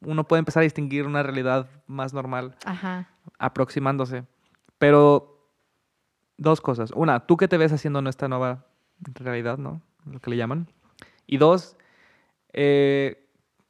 [0.00, 3.08] uno puede empezar a distinguir una realidad más normal Ajá.
[3.38, 4.24] aproximándose.
[4.78, 5.50] Pero
[6.36, 6.92] dos cosas.
[6.94, 8.66] Una, ¿tú qué te ves haciendo en esta nueva
[9.14, 9.80] realidad, ¿no?
[10.04, 10.68] Lo que le llaman.
[11.26, 11.76] Y dos,
[12.52, 13.28] eh,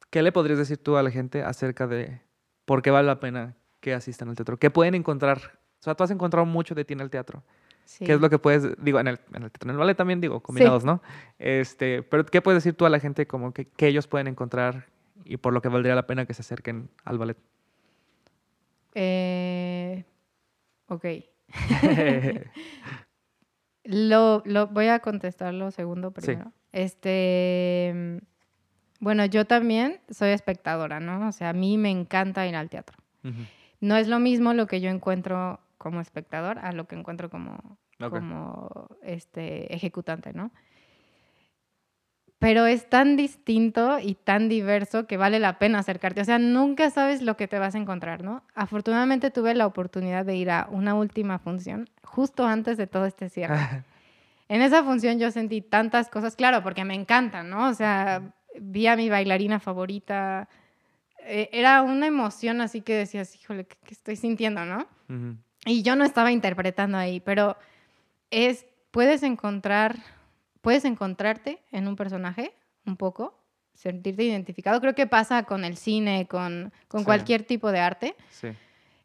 [0.09, 2.21] ¿qué le podrías decir tú a la gente acerca de
[2.65, 4.57] por qué vale la pena que asistan al teatro?
[4.57, 5.59] ¿Qué pueden encontrar?
[5.79, 7.43] O sea, tú has encontrado mucho de ti en el teatro.
[7.85, 8.03] Sí.
[8.05, 10.19] ¿Qué es lo que puedes, digo, en el, en el teatro, en el ballet también,
[10.19, 11.01] digo, combinados, ¿no?
[11.39, 14.85] Este, pero ¿qué puedes decir tú a la gente como que, que ellos pueden encontrar
[15.23, 17.37] y por lo que valdría la pena que se acerquen al ballet?
[18.95, 20.03] Eh,
[20.87, 21.05] ok.
[23.83, 26.21] Lo, lo- voy a contestar lo segundo Sí.
[26.21, 26.51] primero.
[26.71, 28.19] Este,
[28.99, 31.27] bueno, yo también soy espectadora, ¿no?
[31.27, 32.97] O sea, a mí me encanta ir al teatro.
[33.81, 37.77] No es lo mismo lo que yo encuentro como espectador a lo que encuentro como,
[38.01, 38.09] Ok.
[38.09, 40.49] como este, ejecutante, ¿no?
[42.39, 46.21] Pero es tan distinto y tan diverso que vale la pena acercarte.
[46.21, 48.41] O sea, nunca sabes lo que te vas a encontrar, ¿no?
[48.55, 53.29] Afortunadamente tuve la oportunidad de ir a una última función justo antes de todo este
[53.29, 53.55] cierre.
[54.47, 57.67] En esa función yo sentí tantas cosas, claro, porque me encantan, ¿no?
[57.67, 58.21] O sea,
[58.59, 60.47] vi a mi bailarina favorita.
[61.19, 64.87] eh, era una emoción así que decías, híjole, ¿qué, estoy sintiendo, no?
[65.09, 65.37] Ujú.
[65.65, 67.57] Y yo no estaba interpretando ahí, pero
[68.31, 69.97] es, puedes encontrar,
[70.61, 72.53] puedes encontrarte en un personaje
[72.85, 73.37] un poco,
[73.73, 74.79] sentirte identificado.
[74.79, 77.05] Creo que pasa con el cine, con, con Sí.
[77.05, 78.15] cualquier tipo de arte.
[78.29, 78.49] Sí.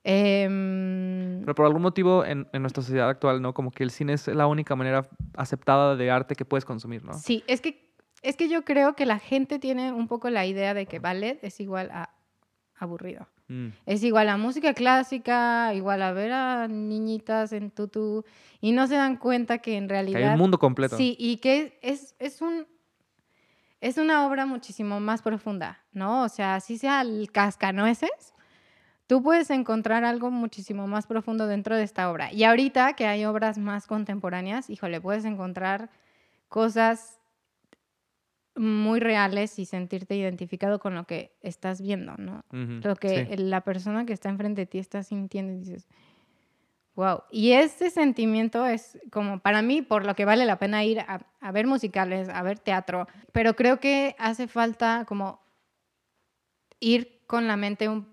[0.05, 3.53] Em, Pero por algún motivo en, en nuestra sociedad actual, ¿no?
[3.55, 7.15] Como que el cine es la única manera aceptada de arte que puedes consumir, ¿no?
[7.15, 7.91] Sí, es que,
[8.23, 11.39] es que yo creo que la gente tiene un poco la idea de que ballet
[11.43, 12.11] es igual a
[12.77, 13.27] aburrido.
[13.51, 13.71] Mm.
[13.85, 18.25] Es igual a música clásica, igual a ver a niñitas en tutú
[18.61, 20.33] y no se dan cuenta que en Que hay realidad...
[20.35, 20.97] un mundo completo.
[20.97, 22.67] Sí, y que es, es un...
[23.81, 26.23] Es una obra muchísimo más profunda, ¿no?
[26.23, 28.35] O sea, así sea el cascanueces,
[29.07, 32.31] tú puedes encontrar algo muchísimo más profundo dentro de esta obra.
[32.31, 35.89] Y ahorita que hay obras más contemporáneas, híjole, puedes encontrar
[36.51, 37.20] cosas
[38.57, 42.45] muy reales y sentirte identificado con lo que estás viendo, ¿no?
[42.83, 43.37] Lo que sí.
[43.37, 45.89] la persona que está enfrente de ti está sintiendo y dices,
[46.95, 47.23] wow.
[47.31, 51.21] Y ese sentimiento es como para mí por lo que vale la pena ir a,
[51.41, 55.41] a ver musicales, a ver teatro, pero creo que hace falta como
[56.81, 58.09] ir con la mente un-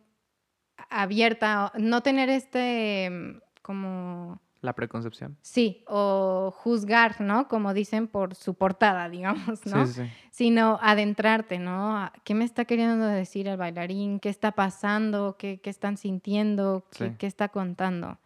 [0.90, 5.38] abierta, no tener este mm, como La preconcepción.
[5.42, 7.48] sí, o juzgar, ¿no?
[7.48, 9.86] Como dicen por su portada, digamos, ¿no?
[9.86, 12.12] Sí, sí, sino adentrarte, ¿no?
[12.24, 14.20] ¿Qué me está queriendo decir el bailarín?
[14.20, 15.36] ¿Qué está pasando?
[15.38, 16.86] ¿Qué, qué están sintiendo?
[16.92, 17.16] ¿Qué, Sí.
[17.20, 18.18] qué está contando?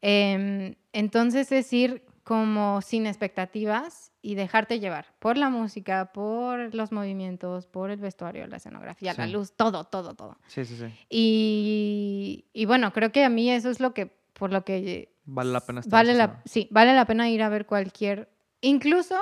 [0.00, 6.92] Em, entonces es ir como sin expectativas y dejarte llevar por la música, por los
[6.92, 10.38] movimientos, por el vestuario, la escenografía, la luz, todo, todo, todo.
[10.46, 10.86] Sí, sí, sí.
[11.08, 15.52] Y, y bueno, creo que a mí eso es lo que, por lo que Vale
[15.52, 18.28] la pena estar vale la, sí, vale la pena ir a ver cualquier,
[18.60, 19.16] incluso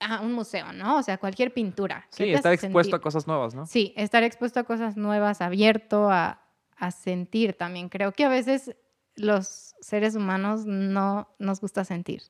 [0.00, 0.96] a un museo, ¿no?
[0.96, 2.06] O sea, cualquier pintura.
[2.16, 3.66] ¿Qué Sí, estar expuesto a cosas nuevas, ¿no?
[3.66, 6.42] Sí, estar expuesto a cosas nuevas, abierto a,
[6.76, 7.88] a sentir también.
[7.88, 8.74] Creo que a veces
[9.16, 12.22] los seres humanos no nos gusta sentir,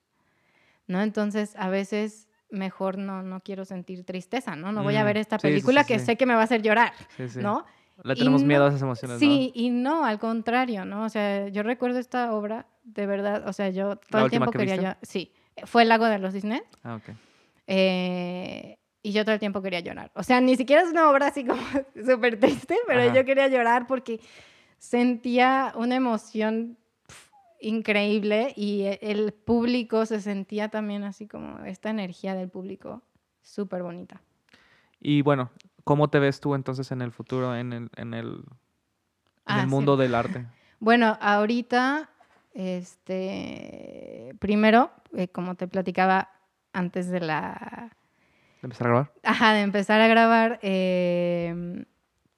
[0.87, 1.01] ¿no?
[1.03, 4.73] Entonces, a veces mejor no, no quiero sentir tristeza, ¿no?
[4.73, 6.41] No voy a Mm, ver esta sí, sí, película sí, que sé que me va
[6.41, 6.93] a hacer llorar.
[7.37, 7.65] ¿no?
[8.03, 11.05] Le tenemos no- miedo a esas emociones, Sí, y no, al contrario, ¿no?
[11.05, 14.59] O sea, yo recuerdo esta obra, de verdad, o sea, yo todo el tiempo que
[14.59, 14.99] quería llorar.
[15.03, 15.33] Sí,
[15.65, 16.63] fue El Lago de los Cisnes.
[16.85, 16.91] ¿no?
[16.91, 17.11] Ah, ok.
[17.67, 20.11] eh, y yo todo el tiempo quería llorar.
[20.15, 21.63] O sea, ni siquiera es una obra así como
[22.05, 23.15] súper triste, pero Ajá.
[23.15, 24.21] yo quería llorar porque
[24.79, 26.77] sentía una emoción
[27.61, 33.03] increíble y e- el público se sentía también así como esta energía del público
[33.43, 34.21] súper bonita.
[34.99, 35.51] Y bueno,
[35.85, 38.45] ¿cómo te ves tú entonces en el futuro, en el, en el, en
[39.47, 39.71] Ah, el sí.
[39.71, 40.47] mundo del arte?
[40.83, 42.09] Bueno, ahorita,
[42.53, 46.31] este, primero, eh, como te platicaba
[46.73, 47.97] antes de la,
[48.61, 49.13] ¿De empezar a grabar?
[49.23, 51.85] ajá, de empezar a grabar, eh,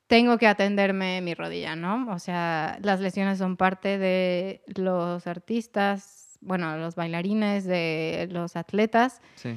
[0.07, 2.13] tengo que atenderme mi rodilla, ¿no?
[2.13, 9.23] O sea, las lesiones son parte de los artistas, bueno, los bailarines, de los atletas.
[9.37, 9.57] Sí.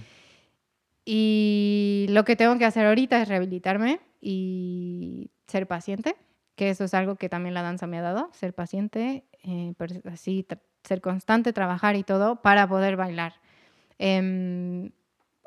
[1.04, 6.16] Y lo que tengo que hacer ahorita es rehabilitarme y ser paciente,
[6.56, 10.02] que eso es algo que también la danza me ha dado, ser paciente, eh, per-
[10.12, 10.46] así,
[10.84, 13.34] ser constante, trabajar y todo para poder bailar.
[13.98, 14.92] Em,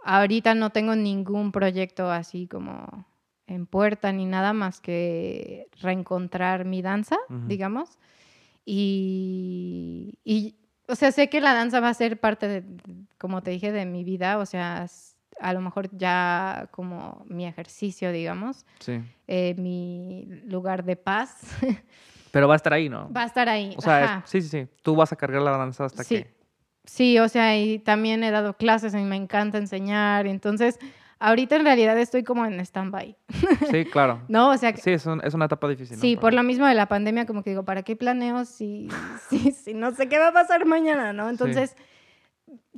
[0.05, 3.05] ahorita no tengo ningún proyecto así como
[3.47, 7.47] en puerta ni nada más que reencontrar mi danza, Ujú.
[7.47, 7.99] digamos.
[8.65, 10.55] Y, y,
[10.89, 12.65] o sea, sé que la danza va a ser parte de,
[13.19, 14.87] como te dije, de mi vida, o sea,
[15.41, 19.01] a lo mejor ya como mi ejercicio, digamos, Sí.
[19.27, 21.41] eh, mi lugar de paz,
[22.31, 23.11] Pero va a estar ahí, ¿no?
[23.13, 23.75] va a estar ahí.
[23.77, 24.69] O sea, es- sí, sí, sí.
[24.83, 26.17] Tú vas a cargar la danza hasta Sí.
[26.25, 26.39] que...
[26.85, 30.79] Sí, o sea, y también he dado clases y me encanta enseñar, entonces
[31.19, 33.15] ahorita en realidad estoy como en stand-by,
[33.71, 34.23] Sí, claro.
[34.29, 34.51] ¿no?
[34.51, 35.97] O sea, Sí, es, un- es una etapa difícil.
[35.97, 36.01] ¿no?
[36.01, 38.89] Sí, por lo mismo de la pandemia, como que digo, ¿para qué planeo si,
[39.29, 41.29] si, si no sé qué va a pasar mañana, ¿no?
[41.29, 41.77] Entonces,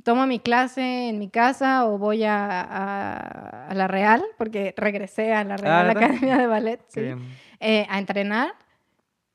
[0.03, 5.33] tomo mi clase en mi casa o voy a, a- a la Real, porque regresé
[5.33, 6.03] a la Real ¿verdad?
[6.03, 7.01] Academia de Ballet, sí,
[7.59, 8.53] eh, a entrenar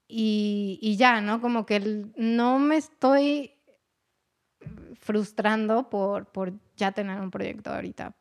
[0.09, 1.41] y, y ya, ¿no?
[1.41, 1.81] Como que
[2.17, 3.53] no me estoy
[5.01, 8.15] frustrando por, por ya tener un proyecto ahorita.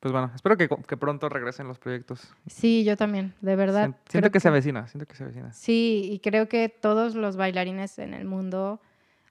[0.00, 2.32] Pues bueno, espero que, que pronto regresen los proyectos.
[2.46, 3.86] Sí, yo también, de verdad.
[3.88, 5.52] Sien- Siento que se avecina, siento que se avecina.
[5.52, 8.80] Sí, y creo que todos los bailarines en el mundo,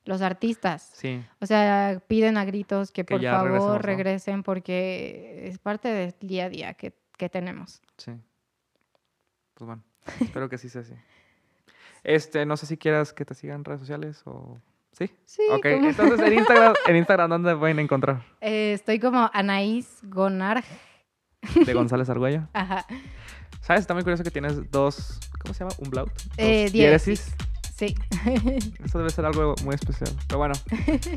[0.05, 5.59] los artistas, Sí, o sea, piden a gritos que, Que por favor regresen porque es
[5.59, 7.81] parte del día a día que, que tenemos.
[7.97, 8.11] sí.
[9.53, 9.83] Pues bueno,
[10.19, 10.93] espero que sí sea así.
[12.05, 14.59] Este, no sé si quieras que te sigan redes sociales o...
[14.91, 15.11] ¿Sí?
[15.25, 18.23] Sí, ok, como- entonces en Instagram, en Instagram, ¿dónde te pueden encontrar?
[18.39, 20.63] Eh, estoy como Anaís Gonar.
[21.65, 22.47] De González Argüello.
[22.53, 22.85] Ajá.
[23.61, 23.85] ¿Sabes?
[23.87, 25.19] También curioso que tienes dos...
[25.41, 25.73] ¿Cómo se llama?
[25.79, 26.13] ¿Un blaut?
[26.13, 27.35] Dos Eh, diéresis.
[27.75, 27.93] Sí.
[28.85, 30.09] Eso debe ser algo muy especial.
[30.27, 30.53] Pero bueno,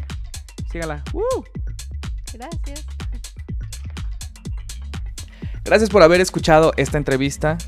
[0.73, 1.05] sígala.
[1.13, 1.45] ¡Uh!
[2.35, 2.85] Gracias.
[5.65, 7.59] Gracias por haber escuchado esta entrevista.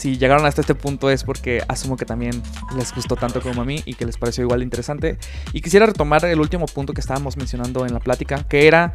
[0.00, 2.42] Si llegaron hasta este punto es porque asumo que también
[2.74, 5.18] les gustó tanto como a mí y que les pareció igual interesante.
[5.52, 8.94] Y quisiera retomar el último punto que estábamos mencionando en la plática, que era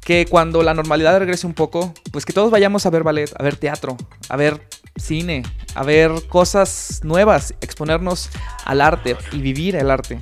[0.00, 3.42] que cuando la normalidad regrese un poco, pues que todos vayamos a ver ballet, a
[3.42, 3.96] ver teatro,
[4.28, 5.42] a ver cine,
[5.74, 8.30] a ver cosas nuevas, exponernos
[8.64, 10.20] al arte y vivir el arte.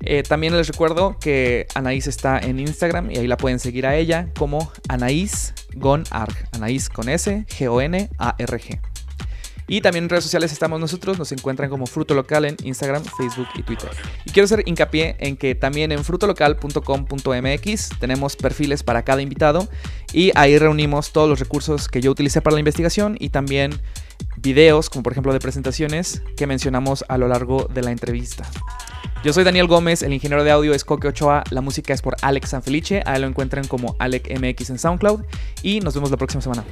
[0.00, 3.94] Eh, también les recuerdo que Anaís está en Instagram y ahí la pueden seguir a
[3.94, 6.48] ella como Anaís Gonarg.
[6.50, 8.93] Anaís con S, G-O-N-A-R-G.
[9.66, 13.48] Y también en redes sociales estamos nosotros, nos encuentran como Fruto Local en Instagram, Facebook
[13.54, 13.90] y Twitter.
[14.24, 19.68] Y quiero hacer hincapié en que también en frutolocal.com.mx tenemos perfiles para cada invitado
[20.12, 23.80] y ahí reunimos todos los recursos que yo utilicé para la investigación y también
[24.36, 28.44] videos, como por ejemplo de presentaciones, que mencionamos a lo largo de la entrevista.
[29.24, 32.14] Yo soy Daniel Gómez, el ingeniero de audio es Coque Ochoa, la música es por
[32.20, 35.22] Alex Sanfelice, ahí lo encuentran como AlecMX en SoundCloud
[35.62, 36.62] y nos vemos la próxima semana.